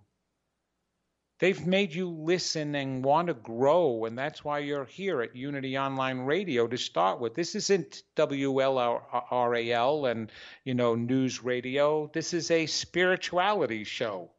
[1.41, 5.79] They've made you listen and want to grow, and that's why you're here at Unity
[5.79, 7.35] Online Radio to start with.
[7.35, 10.31] This isn't WLRAL and
[10.65, 12.11] you know news radio.
[12.13, 14.31] This is a spirituality show,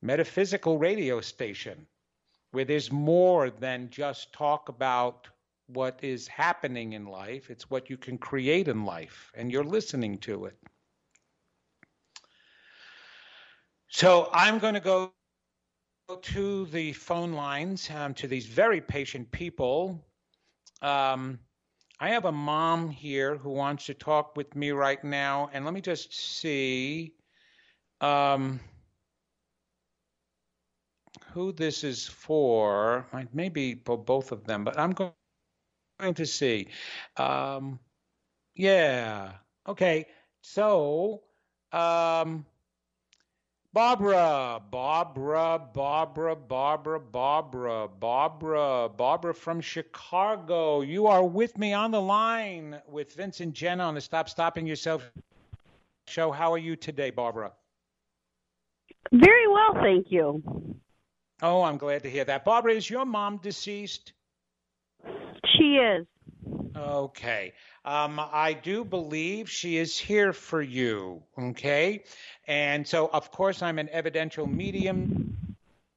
[0.00, 1.86] metaphysical radio station,
[2.52, 5.28] where there's more than just talk about
[5.66, 10.16] what is happening in life, it's what you can create in life, and you're listening
[10.20, 10.56] to it.
[13.88, 15.12] So I'm going to go
[16.18, 20.04] to the phone lines um, to these very patient people.
[20.82, 21.38] Um,
[22.00, 25.74] I have a mom here who wants to talk with me right now, and let
[25.74, 27.14] me just see
[28.00, 28.60] um,
[31.32, 33.06] who this is for.
[33.32, 35.12] Maybe for both of them, but I'm going
[36.14, 36.68] to see.
[37.16, 37.78] Um,
[38.54, 39.32] yeah.
[39.68, 40.06] Okay.
[40.42, 41.22] So,
[41.72, 42.46] um,
[43.72, 50.80] Barbara, Barbara, Barbara, Barbara, Barbara, Barbara, Barbara from Chicago.
[50.80, 55.08] You are with me on the line with Vincent Genna on the Stop Stopping Yourself
[56.08, 56.32] show.
[56.32, 57.52] How are you today, Barbara?
[59.12, 60.42] Very well, thank you.
[61.40, 62.44] Oh, I'm glad to hear that.
[62.44, 64.14] Barbara, is your mom deceased?
[65.56, 66.06] She is.
[66.80, 67.52] Okay.
[67.84, 71.22] Um, I do believe she is here for you.
[71.38, 72.04] Okay.
[72.46, 75.36] And so, of course, I'm an evidential medium.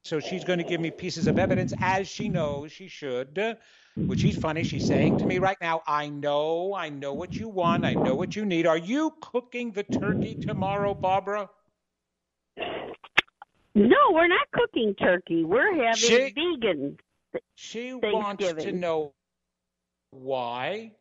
[0.03, 3.57] So she's going to give me pieces of evidence as she knows she should,
[3.95, 4.63] which is funny.
[4.63, 7.85] She's saying to me right now, I know, I know what you want.
[7.85, 8.67] I know what you need.
[8.67, 11.49] Are you cooking the turkey tomorrow, Barbara?
[13.75, 15.45] No, we're not cooking turkey.
[15.45, 16.97] We're having she, vegan.
[17.55, 19.13] She wants to know
[20.13, 20.91] why?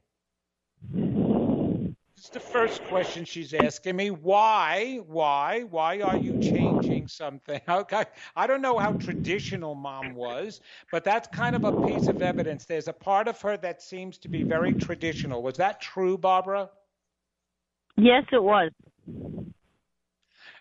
[2.17, 4.11] It's the first question she's asking me.
[4.11, 5.01] Why?
[5.09, 5.63] Why?
[5.63, 7.61] Why are you changing something?
[7.69, 8.05] Okay.
[8.37, 10.61] I don't know how traditional mom was,
[10.93, 12.65] but that's kind of a piece of evidence.
[12.65, 15.43] There's a part of her that seems to be very traditional.
[15.43, 16.71] Was that true, Barbara?
[17.97, 18.71] Yes, it was.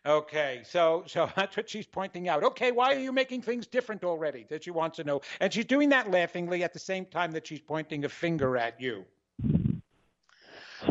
[0.05, 2.43] Okay, so so that's what she's pointing out.
[2.43, 4.45] Okay, why are you making things different already?
[4.49, 7.45] That she wants to know, and she's doing that laughingly at the same time that
[7.45, 9.05] she's pointing a finger at you.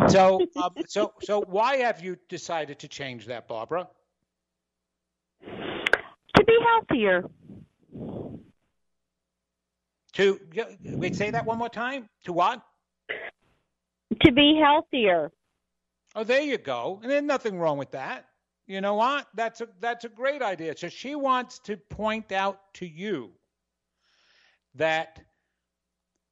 [0.08, 3.88] So, um, so, so, why have you decided to change that, Barbara?
[5.44, 7.24] To be healthier.
[10.14, 10.40] To
[10.96, 12.08] wait, say that one more time.
[12.24, 12.62] To what?
[14.22, 15.32] To be healthier.
[16.14, 16.98] Oh, there you go.
[17.02, 18.26] And there's nothing wrong with that.
[18.70, 19.26] You know what?
[19.34, 20.76] That's a that's a great idea.
[20.76, 23.32] So she wants to point out to you
[24.76, 25.18] that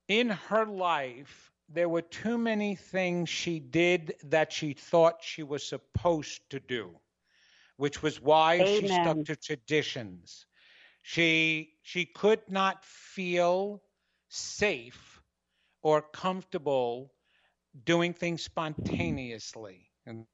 [0.07, 5.65] in her life there were too many things she did that she thought she was
[5.65, 7.01] supposed to do,
[7.77, 8.67] which was why Amen.
[8.83, 10.47] she stuck to traditions.
[11.03, 13.83] She she could not feel
[14.29, 15.21] safe
[15.83, 17.13] or comfortable
[17.85, 19.91] doing things spontaneously.
[20.07, 20.25] And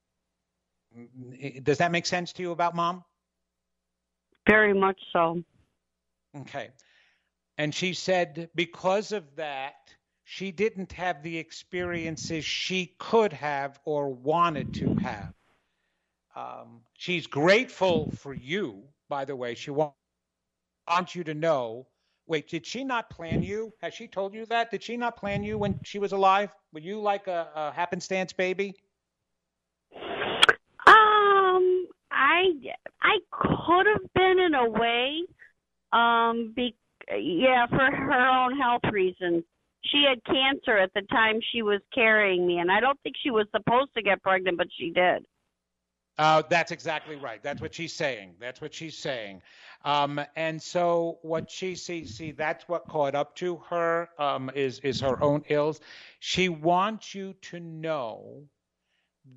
[1.62, 3.04] does that make sense to you about mom?
[4.48, 5.42] Very much so.
[6.36, 6.70] Okay.
[7.58, 9.74] And she said because of that,
[10.24, 15.32] she didn't have the experiences she could have or wanted to have.
[16.34, 19.54] Um, she's grateful for you, by the way.
[19.54, 19.94] She wants
[21.12, 21.86] you to know.
[22.26, 23.72] Wait, did she not plan you?
[23.82, 24.70] Has she told you that?
[24.70, 26.50] Did she not plan you when she was alive?
[26.72, 28.74] Were you like a, a happenstance baby?
[30.86, 31.86] Um,
[32.70, 35.22] I I could have been in a way,
[35.92, 36.74] um, be
[37.10, 39.44] yeah, for her own health reasons.
[39.84, 43.30] She had cancer at the time she was carrying me, and I don't think she
[43.30, 45.26] was supposed to get pregnant, but she did.
[46.16, 47.42] Uh, that's exactly right.
[47.42, 48.34] That's what she's saying.
[48.38, 49.42] That's what she's saying.
[49.84, 54.78] Um, and so what she sees, see, that's what caught up to her um, is
[54.80, 55.80] is her own ills.
[56.20, 58.44] She wants you to know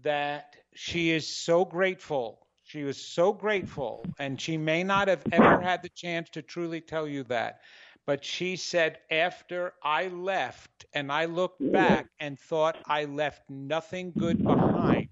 [0.03, 2.46] that she is so grateful.
[2.67, 6.81] She was so grateful, and she may not have ever had the chance to truly
[6.81, 7.61] tell you that.
[8.05, 14.11] But she said, after I left and I looked back and thought I left nothing
[14.17, 15.07] good behind,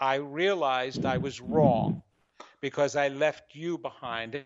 [0.00, 2.02] I realized I was wrong
[2.60, 4.44] because I left you behind.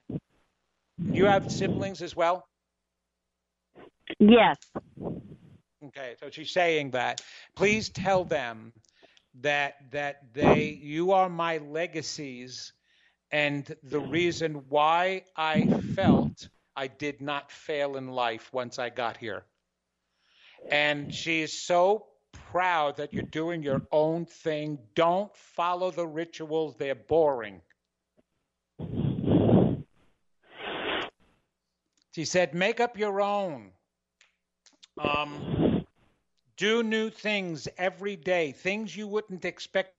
[0.99, 2.47] You have siblings as well?
[4.19, 4.59] Yes.
[5.83, 7.23] Okay, so she's saying that.
[7.57, 8.75] Please tell them
[9.41, 12.73] that that they you are my legacies
[13.31, 19.17] and the reason why I felt I did not fail in life once I got
[19.17, 19.45] here.
[20.71, 22.07] And she is so
[22.51, 24.79] proud that you're doing your own thing.
[24.95, 27.63] Don't follow the rituals, they're boring.
[32.15, 33.71] She said, make up your own.
[34.99, 35.72] Um,
[36.63, 39.97] do new things every day, things you wouldn't expect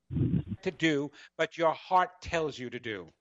[0.61, 3.11] to do, but your heart tells you to do.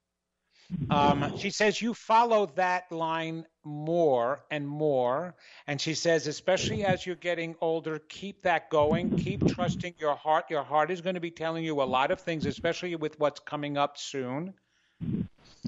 [0.88, 5.34] Um, she says you follow that line more and more.
[5.66, 9.10] And she says, especially as you're getting older, keep that going.
[9.16, 10.44] Keep trusting your heart.
[10.48, 13.40] Your heart is going to be telling you a lot of things, especially with what's
[13.40, 14.54] coming up soon.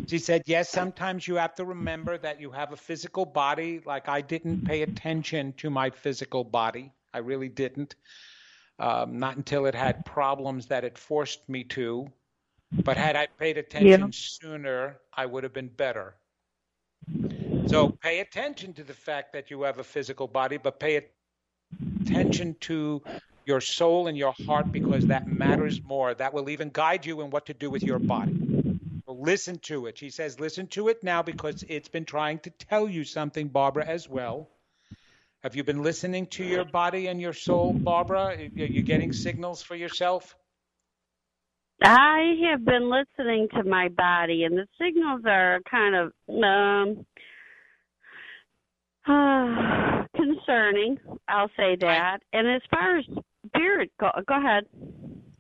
[0.07, 3.81] She said, yes, sometimes you have to remember that you have a physical body.
[3.85, 6.93] Like I didn't pay attention to my physical body.
[7.15, 7.95] I really didn't.
[8.79, 12.11] Um, not until it had problems that it forced me to.
[12.73, 14.09] But had I paid attention yeah.
[14.11, 16.17] sooner, I would have been better.
[17.67, 21.07] So pay attention to the fact that you have a physical body, but pay
[22.03, 23.03] attention to
[23.47, 26.15] your soul and your heart because that matters more.
[26.15, 28.81] That will even guide you in what to do with your body.
[29.07, 29.99] So listen to it.
[29.99, 33.87] She says, listen to it now because it's been trying to tell you something, Barbara,
[33.87, 34.49] as well.
[35.45, 38.34] Have you been listening to your body and your soul, Barbara?
[38.34, 40.34] Are you getting signals for yourself?
[41.82, 47.05] I have been listening to my body, and the signals are kind of um,
[49.07, 50.97] uh, concerning.
[51.28, 52.20] I'll say that.
[52.32, 53.05] And as far as
[53.49, 54.64] spirit, go, go ahead.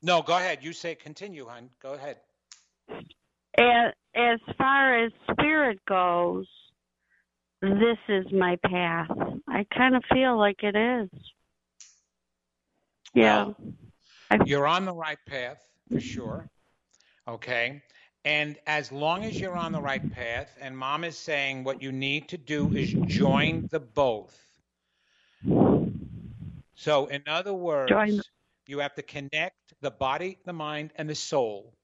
[0.02, 0.58] No, go ahead.
[0.60, 1.70] You say continue, hon.
[1.80, 2.18] Go ahead.
[3.56, 6.46] As, as far as spirit goes,
[7.68, 9.08] this is my path.
[9.48, 11.08] I kind of feel like it is.
[13.14, 13.52] Yeah.
[14.30, 16.48] Well, you're on the right path for sure.
[17.28, 17.82] Okay.
[18.24, 21.92] And as long as you're on the right path, and mom is saying what you
[21.92, 24.40] need to do is join the both.
[26.74, 28.20] So, in other words, join.
[28.66, 31.74] You have to connect the body, the mind, and the soul.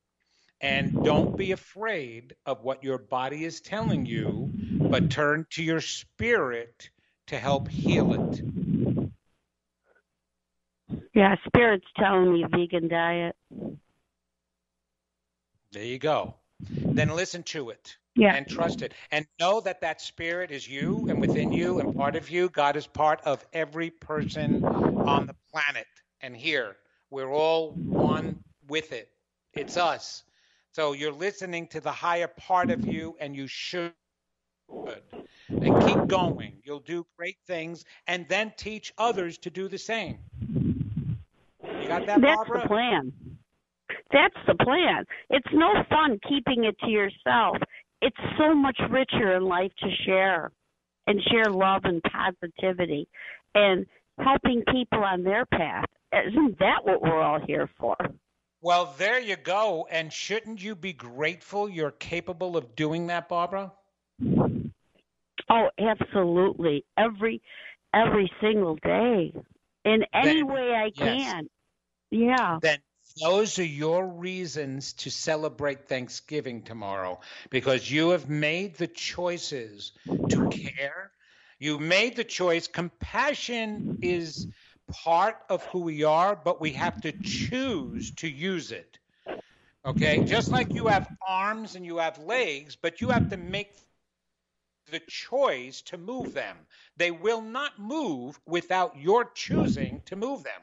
[0.62, 4.50] And don't be afraid of what your body is telling you,
[4.90, 6.90] but turn to your spirit
[7.28, 8.42] to help heal it.
[11.14, 13.36] Yeah, spirit's telling me vegan diet.
[15.72, 16.34] There you go.
[16.94, 18.34] Then listen to it Yeah.
[18.34, 18.94] and trust it.
[19.12, 22.48] And know that that spirit is you and within you and part of you.
[22.50, 24.62] God is part of every person
[25.06, 25.86] on the planet.
[26.22, 26.76] And here,
[27.10, 28.36] we're all one
[28.68, 29.10] with it.
[29.54, 30.24] It's us.
[30.72, 33.94] So you're listening to the higher part of you, and you should.
[35.48, 36.54] And keep going.
[36.62, 40.18] You'll do great things, and then teach others to do the same.
[40.80, 42.62] You got that, That's Barbara?
[42.62, 43.12] the plan.
[44.12, 45.04] That's the plan.
[45.30, 47.56] It's no fun keeping it to yourself.
[48.02, 50.52] It's so much richer in life to share
[51.06, 53.08] and share love and positivity
[53.54, 53.86] and
[54.18, 55.86] helping people on their path.
[56.12, 57.96] Isn't that what we're all here for?
[58.62, 59.86] Well, there you go.
[59.90, 63.72] And shouldn't you be grateful you're capable of doing that, Barbara?
[65.50, 66.84] Oh, absolutely.
[66.96, 67.42] Every
[67.92, 69.34] every single day.
[69.84, 70.94] In any Then- way I yes.
[70.94, 71.50] can.
[72.10, 72.58] Yeah.
[72.62, 72.78] Then
[73.20, 77.20] those are your reasons to celebrate Thanksgiving tomorrow
[77.50, 81.10] because you have made the choices to care.
[81.58, 82.68] You made the choice.
[82.68, 84.46] Compassion is
[84.92, 88.98] part of who we are, but we have to choose to use it.
[89.84, 90.24] Okay?
[90.24, 93.72] Just like you have arms and you have legs, but you have to make
[94.90, 96.56] the choice to move them.
[96.96, 100.60] They will not move without your choosing to move them,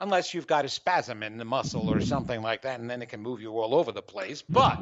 [0.00, 3.08] unless you've got a spasm in the muscle or something like that, and then it
[3.08, 4.42] can move you all over the place.
[4.42, 4.78] But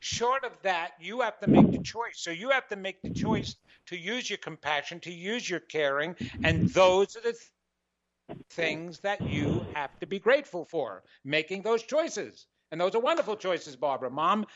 [0.00, 2.14] short of that, you have to make the choice.
[2.16, 6.16] So you have to make the choice to use your compassion, to use your caring,
[6.44, 11.82] and those are the th- things that you have to be grateful for, making those
[11.82, 12.46] choices.
[12.70, 14.10] And those are wonderful choices, Barbara.
[14.10, 14.46] Mom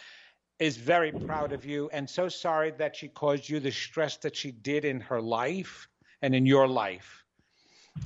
[0.59, 4.37] is very proud of you and so sorry that she caused you the stress that
[4.37, 5.89] she did in her life
[6.23, 7.25] and in your life.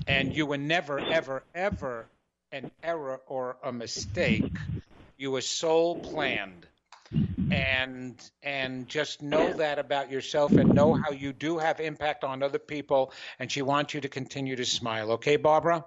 [0.07, 2.09] And you were never, ever, ever
[2.53, 4.53] an error or a mistake.
[5.17, 6.67] You were soul planned.
[7.51, 12.43] And and just know that about yourself and know how you do have impact on
[12.43, 15.13] other people and she wants you to continue to smile.
[15.13, 15.87] Okay, Barbara?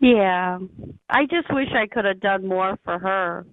[0.00, 0.58] Yeah.
[1.08, 3.46] I just wish I could have done more for her.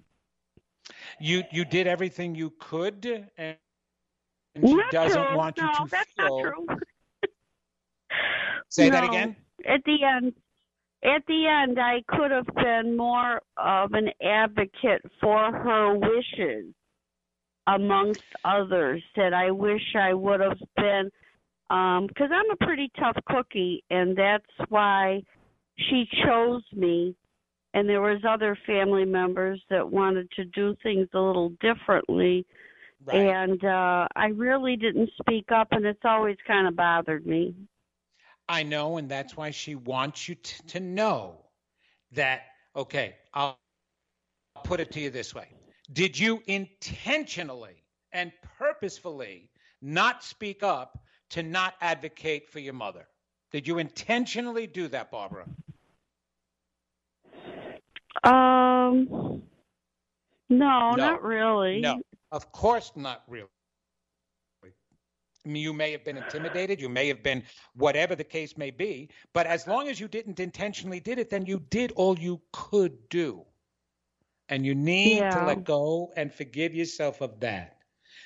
[1.20, 3.56] You you did everything you could and
[4.54, 5.36] and she Not doesn't true.
[5.36, 6.66] want you to that's feel not true.
[8.68, 9.36] Say that again?
[9.66, 10.34] At the end,
[11.04, 16.74] at the end, I could have been more of an advocate for her wishes,
[17.66, 19.02] amongst others.
[19.16, 21.10] That I wish I would have been,
[21.70, 25.22] um, because I'm a pretty tough cookie, and that's why
[25.78, 27.16] she chose me.
[27.74, 32.46] And there was other family members that wanted to do things a little differently,
[33.04, 33.16] Right.
[33.16, 37.54] and uh I really didn't speak up, and it's always kind of bothered me.
[38.48, 41.46] I know, and that's why she wants you t- to know
[42.12, 42.42] that,
[42.76, 43.58] okay, I'll
[44.64, 45.48] put it to you this way.
[45.92, 49.50] Did you intentionally and purposefully
[49.82, 50.98] not speak up
[51.30, 53.08] to not advocate for your mother?
[53.52, 55.46] Did you intentionally do that, Barbara?
[58.22, 59.42] Um,
[60.48, 60.96] no, No.
[60.96, 61.80] not really.
[61.80, 62.00] No,
[62.30, 63.48] of course not really.
[65.46, 67.42] You may have been intimidated, you may have been
[67.74, 71.44] whatever the case may be, but as long as you didn't intentionally did it, then
[71.44, 73.44] you did all you could do.
[74.48, 77.76] And you need to let go and forgive yourself of that.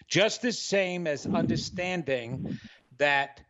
[0.06, 2.46] Just the same as understanding
[2.98, 3.40] that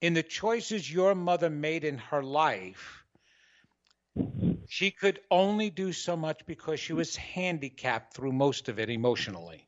[0.00, 3.04] in the choices your mother made in her life,
[4.68, 9.66] she could only do so much because she was handicapped through most of it emotionally.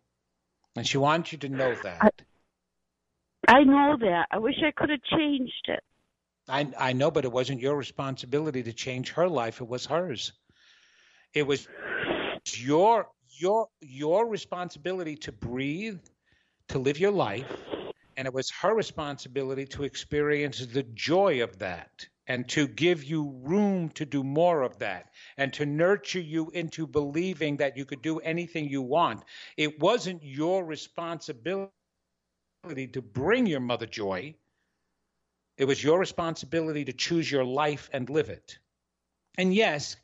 [0.76, 2.22] And she wants you to know that.
[3.48, 4.26] I know that.
[4.30, 5.82] I wish I could have changed it.
[6.48, 9.60] I, I know, but it wasn't your responsibility to change her life.
[9.60, 10.32] It was hers.
[11.34, 11.68] It was
[12.56, 16.00] your your your responsibility to breathe,
[16.68, 17.50] to live your life,
[18.16, 23.30] and it was her responsibility to experience the joy of that and to give you
[23.42, 28.02] room to do more of that and to nurture you into believing that you could
[28.02, 29.24] do anything you want.
[29.56, 31.72] It wasn't your responsibility
[32.64, 34.34] to bring your mother joy.
[35.56, 38.58] It was your responsibility to choose your life and live it.
[39.38, 39.96] And yes,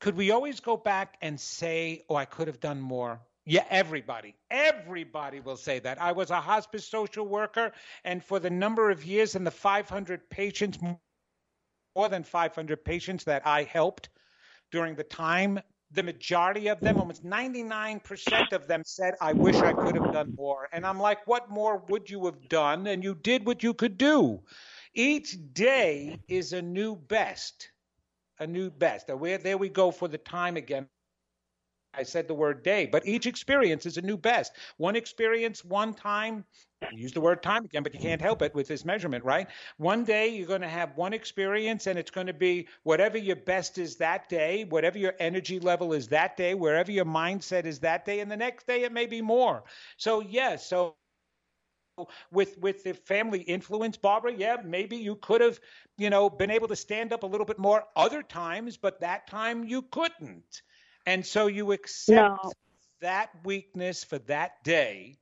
[0.00, 3.20] could we always go back and say, oh, I could have done more?
[3.44, 6.00] Yeah, everybody, everybody will say that.
[6.00, 7.72] I was a hospice social worker,
[8.04, 10.78] and for the number of years and the 500 patients,
[11.94, 14.08] more than 500 patients that I helped
[14.70, 15.60] during the time.
[15.94, 20.34] The majority of them, almost 99% of them said, I wish I could have done
[20.36, 20.68] more.
[20.72, 22.86] And I'm like, what more would you have done?
[22.86, 24.40] And you did what you could do.
[24.94, 27.70] Each day is a new best,
[28.38, 29.06] a new best.
[29.08, 30.88] There we go for the time again.
[31.94, 34.52] I said the word day, but each experience is a new best.
[34.78, 36.44] One experience, one time,
[36.92, 39.46] use the word time again, but you can't help it with this measurement, right?
[39.76, 43.36] One day you're going to have one experience and it's going to be whatever your
[43.36, 47.78] best is that day, whatever your energy level is that day, wherever your mindset is
[47.80, 49.62] that day, and the next day it may be more.
[49.98, 50.96] So, yes, yeah, so
[52.30, 55.60] with with the family influence barbara yeah maybe you could have
[55.98, 59.26] you know been able to stand up a little bit more other times but that
[59.26, 60.62] time you couldn't
[61.06, 62.52] and so you accept no.
[63.00, 65.18] that weakness for that day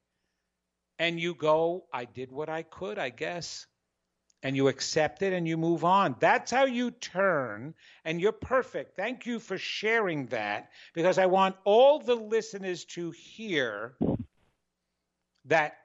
[1.00, 3.66] and you go, I did what I could, I guess.
[4.42, 6.16] And you accept it and you move on.
[6.18, 7.74] That's how you turn,
[8.06, 8.96] and you're perfect.
[8.96, 13.96] Thank you for sharing that because I want all the listeners to hear
[15.44, 15.76] that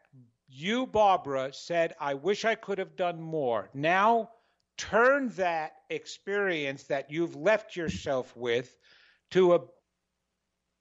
[0.48, 3.70] you, Barbara, said, I wish I could have done more.
[3.74, 4.30] Now,
[4.78, 8.78] turn that experience that you've left yourself with
[9.32, 9.60] to a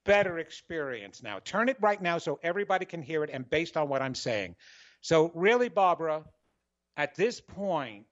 [0.05, 1.39] better experience now.
[1.45, 4.55] Turn it right now so everybody can hear it and based on what I'm saying.
[5.01, 6.25] So, really, Barbara,
[6.97, 8.07] at this point,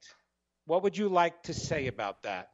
[0.66, 2.50] what would you like to say about that?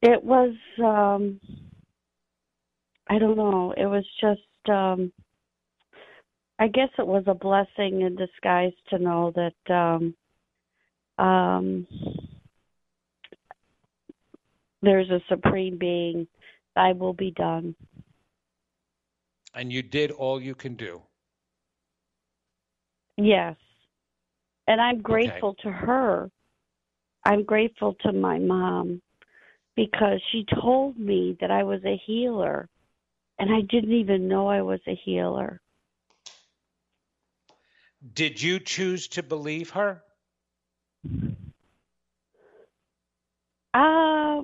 [0.00, 1.40] It was, um,
[3.08, 5.12] I don't know, it was just, um,
[6.60, 10.14] I guess it was a blessing in disguise to know that um,
[11.24, 11.86] um,
[14.82, 16.26] there's a supreme being,
[16.74, 17.74] thy will be done.
[19.54, 21.02] And you did all you can do.
[23.16, 23.56] Yes.
[24.66, 25.62] And I'm grateful okay.
[25.64, 26.30] to her.
[27.24, 29.02] I'm grateful to my mom
[29.74, 32.68] because she told me that I was a healer
[33.38, 35.60] and I didn't even know I was a healer.
[38.14, 40.02] Did you choose to believe her?
[43.74, 44.42] Uh,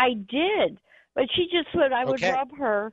[0.00, 0.80] I did,
[1.14, 2.32] but she just said I would okay.
[2.32, 2.92] rub her.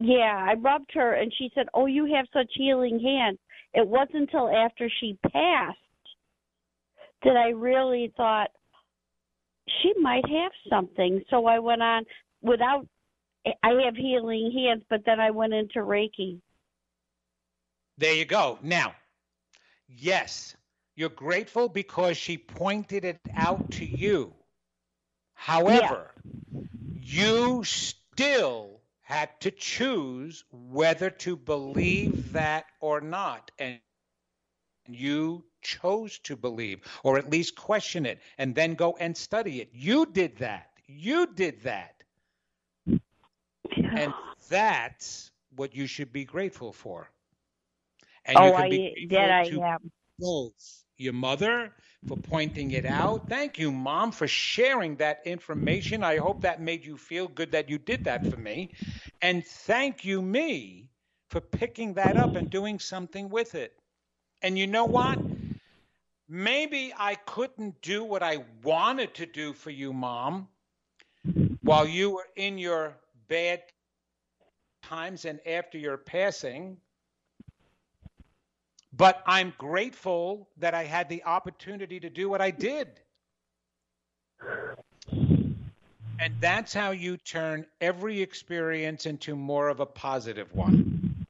[0.00, 3.38] Yeah, I rubbed her, and she said, "Oh, you have such healing hands."
[3.72, 5.78] It wasn't until after she passed
[7.22, 8.50] that I really thought
[9.82, 11.22] she might have something.
[11.30, 12.04] So I went on
[12.42, 12.86] without.
[13.62, 16.40] I have healing hands, but then I went into Reiki.
[17.96, 18.58] There you go.
[18.62, 18.94] Now,
[19.88, 20.56] yes,
[20.96, 24.37] you're grateful because she pointed it out to you.
[25.38, 26.10] However,
[26.52, 26.62] yeah.
[27.00, 33.52] you still had to choose whether to believe that or not.
[33.58, 33.78] And
[34.88, 39.70] you chose to believe, or at least question it, and then go and study it.
[39.72, 40.70] You did that.
[40.86, 42.02] You did that.
[42.84, 42.98] Yeah.
[43.76, 44.14] And
[44.48, 47.10] that's what you should be grateful for.
[48.24, 49.90] And oh, I, that I am.
[50.18, 51.72] Both your mother
[52.06, 53.28] for pointing it out.
[53.28, 56.04] Thank you, Mom, for sharing that information.
[56.04, 58.70] I hope that made you feel good that you did that for me.
[59.20, 60.90] And thank you, me,
[61.30, 63.72] for picking that up and doing something with it.
[64.42, 65.18] And you know what?
[66.28, 70.48] Maybe I couldn't do what I wanted to do for you, Mom,
[71.62, 72.94] while you were in your
[73.28, 73.62] bad
[74.82, 76.78] times and after your passing.
[78.92, 82.88] But I'm grateful that I had the opportunity to do what I did.
[86.20, 91.26] And that's how you turn every experience into more of a positive one.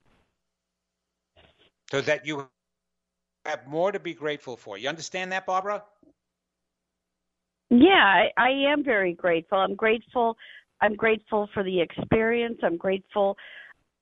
[1.90, 2.48] So that you
[3.44, 4.78] have more to be grateful for.
[4.78, 5.82] You understand that, Barbara?
[7.70, 9.58] Yeah, I, I am very grateful.
[9.58, 10.36] I'm grateful.
[10.80, 12.58] I'm grateful for the experience.
[12.62, 13.36] I'm grateful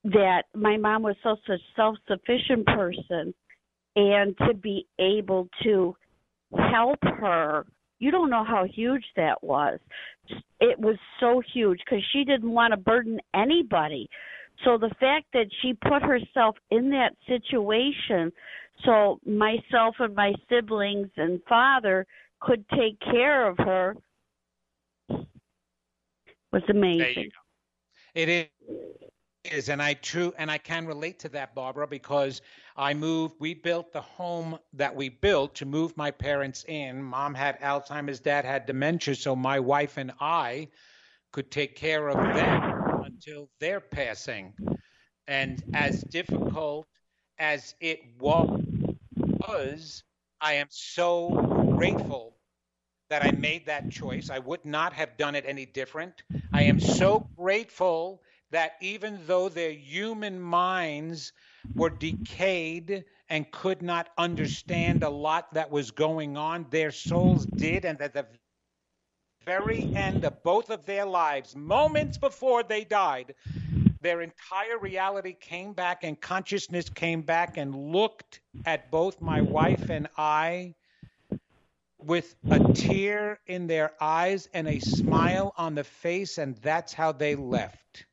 [0.04, 3.34] that my mom was such a self-sufficient person
[3.96, 5.96] and to be able to
[6.56, 7.66] help her.
[7.98, 9.78] You don't know how huge that was.
[10.60, 14.08] It was so huge because she didn't want to burden anybody.
[14.64, 18.32] So the fact that she put herself in that situation
[18.84, 22.06] so myself and my siblings and father
[22.40, 23.96] could take care of her
[26.52, 27.30] was amazing.
[28.14, 28.46] it is
[29.44, 32.42] is and i true and i can relate to that barbara because
[32.76, 37.34] i moved we built the home that we built to move my parents in mom
[37.34, 40.68] had alzheimer's dad had dementia so my wife and i
[41.32, 44.52] could take care of them until their passing
[45.28, 46.86] and as difficult
[47.38, 48.66] as it was
[50.40, 51.32] I am so
[51.76, 52.36] grateful
[53.08, 54.30] that I made that choice.
[54.30, 56.22] I would not have done it any different.
[56.52, 61.32] I am so grateful that even though their human minds
[61.74, 67.84] were decayed and could not understand a lot that was going on, their souls did,
[67.84, 68.26] and at the
[69.44, 73.34] very end of both of their lives, moments before they died,
[74.00, 79.90] their entire reality came back and consciousness came back and looked at both my wife
[79.90, 80.74] and I
[81.98, 87.12] with a tear in their eyes and a smile on the face, and that's how
[87.12, 88.06] they left.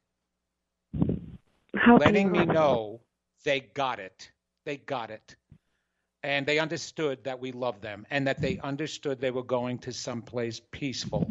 [1.76, 3.03] How letting me know
[3.44, 4.32] they got it.
[4.66, 5.36] They got it.
[6.24, 9.92] And they understood that we loved them and that they understood they were going to
[9.92, 11.30] someplace peaceful.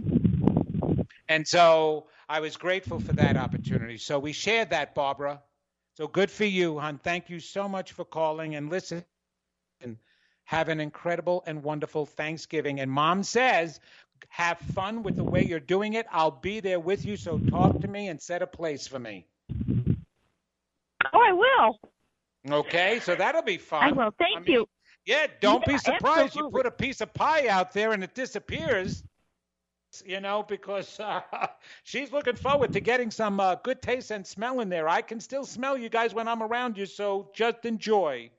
[1.28, 3.96] And so I was grateful for that opportunity.
[3.96, 5.40] So we shared that, Barbara.
[5.94, 6.98] So good for you, hon.
[6.98, 9.04] Thank you so much for calling and listen.
[10.44, 12.80] Have an incredible and wonderful Thanksgiving.
[12.80, 13.80] And mom says,
[14.28, 16.06] have fun with the way you're doing it.
[16.12, 17.16] I'll be there with you.
[17.16, 19.26] So talk to me and set a place for me.
[21.12, 21.91] Oh, I will.
[22.50, 23.84] Okay, so that'll be fun.
[23.84, 24.10] I will.
[24.18, 24.68] Thank I mean, you.
[25.04, 28.14] Yeah, don't Yeah, be surprised you put a piece of pie out there and it
[28.14, 29.04] disappears.
[30.06, 31.20] You know, because uh,
[31.84, 34.88] she's looking forward to getting some uh, good taste and smell in there.
[34.88, 38.30] I can still smell you guys when I'm around you, so just enjoy.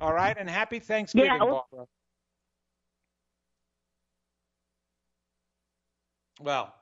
[0.00, 1.86] All right, and happy Thanksgiving, Yeah, Barbara.
[6.40, 6.74] Well,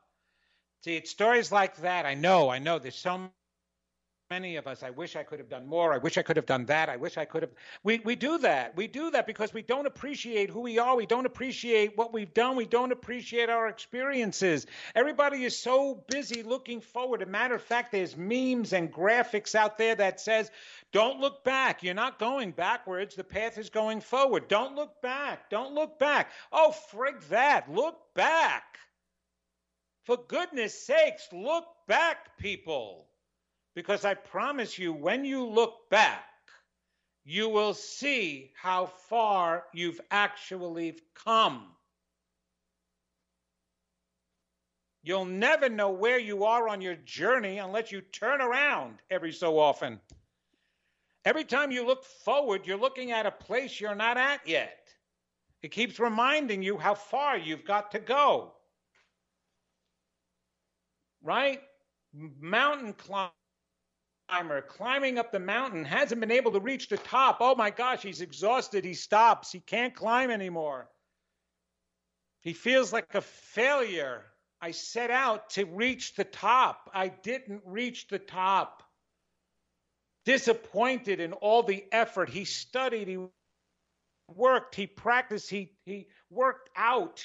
[0.85, 2.07] see, it's stories like that.
[2.07, 2.79] I know, I know.
[2.79, 3.31] There's so
[4.31, 4.83] many of us.
[4.83, 5.95] I wish I could have done more.
[5.95, 6.91] I wish I could have done that.
[6.91, 7.51] I wish I could have.
[7.83, 8.77] We we do that.
[8.77, 10.97] We do that because we don't appreciate who we are.
[10.97, 12.57] We don't appreciate what we've done.
[12.57, 14.67] We don't appreciate our experiences.
[14.95, 17.23] Everybody is so busy looking forward.
[17.23, 20.51] As a matter of fact, there's memes and graphics out there that says,
[20.93, 21.83] "Don't look back.
[21.83, 23.15] You're not going backwards.
[23.15, 24.49] The path is going forward.
[24.49, 25.49] Don't look back.
[25.49, 27.71] Don't look back." Oh, frig that.
[27.73, 28.79] Look back.
[30.05, 33.08] For goodness sakes, look back, people.
[33.75, 36.25] Because I promise you, when you look back,
[37.25, 41.67] you will see how far you've actually come.
[45.03, 49.59] You'll never know where you are on your journey unless you turn around every so
[49.59, 50.01] often.
[51.25, 54.89] Every time you look forward, you're looking at a place you're not at yet.
[55.63, 58.53] It keeps reminding you how far you've got to go.
[61.23, 61.61] Right?
[62.41, 62.95] Mountain
[64.29, 67.39] climber climbing up the mountain hasn't been able to reach the top.
[67.41, 68.85] Oh my gosh, he's exhausted.
[68.85, 69.51] He stops.
[69.51, 70.89] He can't climb anymore.
[72.41, 74.25] He feels like a failure.
[74.61, 76.91] I set out to reach the top.
[76.93, 78.83] I didn't reach the top.
[80.25, 82.29] Disappointed in all the effort.
[82.29, 83.19] He studied, he
[84.29, 87.25] worked, he practiced, he, he worked out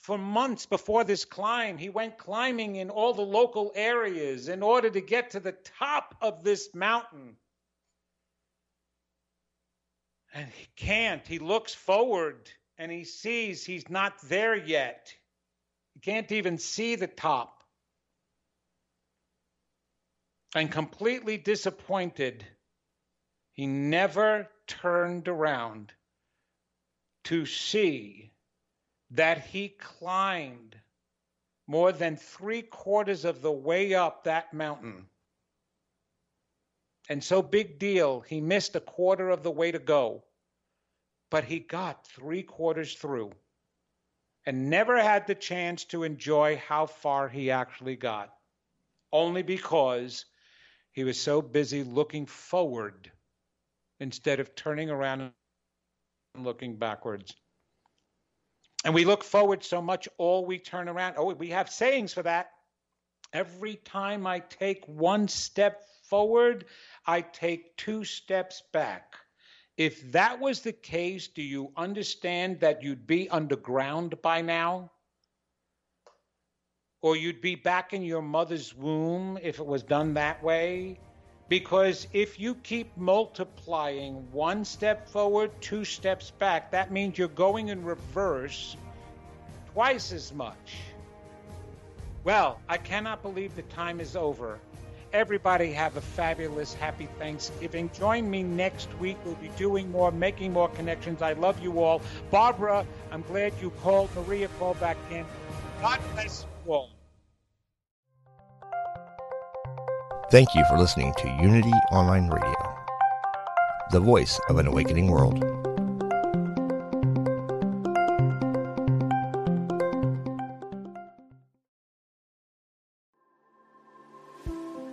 [0.00, 1.76] for months before this climb.
[1.76, 6.16] He went climbing in all the local areas in order to get to the top
[6.20, 7.36] of this mountain.
[10.32, 11.26] And he can't.
[11.26, 15.12] He looks forward and he sees he's not there yet.
[15.94, 17.62] He can't even see the top.
[20.54, 22.44] And completely disappointed,
[23.52, 25.92] he never turned around
[27.24, 28.32] to see
[29.10, 30.76] that he climbed
[31.66, 35.06] more than three quarters of the way up that mountain.
[37.08, 40.24] And so, big deal, he missed a quarter of the way to go,
[41.30, 43.32] but he got three quarters through
[44.46, 48.32] and never had the chance to enjoy how far he actually got,
[49.12, 50.24] only because
[50.92, 53.10] he was so busy looking forward
[54.00, 55.32] instead of turning around and
[56.44, 57.34] looking backwards.
[58.84, 61.14] And we look forward so much, all we turn around.
[61.18, 62.50] Oh, we have sayings for that.
[63.32, 66.64] Every time I take one step forward,
[67.06, 69.14] I take two steps back.
[69.76, 74.90] If that was the case, do you understand that you'd be underground by now?
[77.02, 81.00] Or you'd be back in your mother's womb if it was done that way?
[81.50, 87.68] Because if you keep multiplying one step forward, two steps back, that means you're going
[87.68, 88.76] in reverse
[89.72, 90.76] twice as much.
[92.22, 94.60] Well, I cannot believe the time is over.
[95.12, 97.90] Everybody have a fabulous, happy Thanksgiving.
[97.94, 99.16] Join me next week.
[99.24, 101.20] We'll be doing more, making more connections.
[101.20, 102.00] I love you all.
[102.30, 104.08] Barbara, I'm glad you called.
[104.14, 105.26] Maria called back in.
[105.82, 106.90] God bless you all.
[110.30, 112.54] Thank you for listening to Unity Online Radio,
[113.90, 115.42] the voice of an awakening world.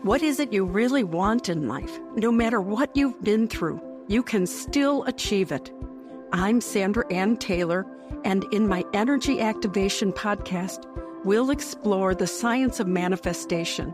[0.02, 2.00] What is it you really want in life?
[2.16, 5.72] No matter what you've been through, you can still achieve it.
[6.34, 7.86] I'm Sandra Anne Taylor,
[8.26, 10.88] and in my Energy Activation podcast,
[11.26, 13.94] we'll explore the science of manifestation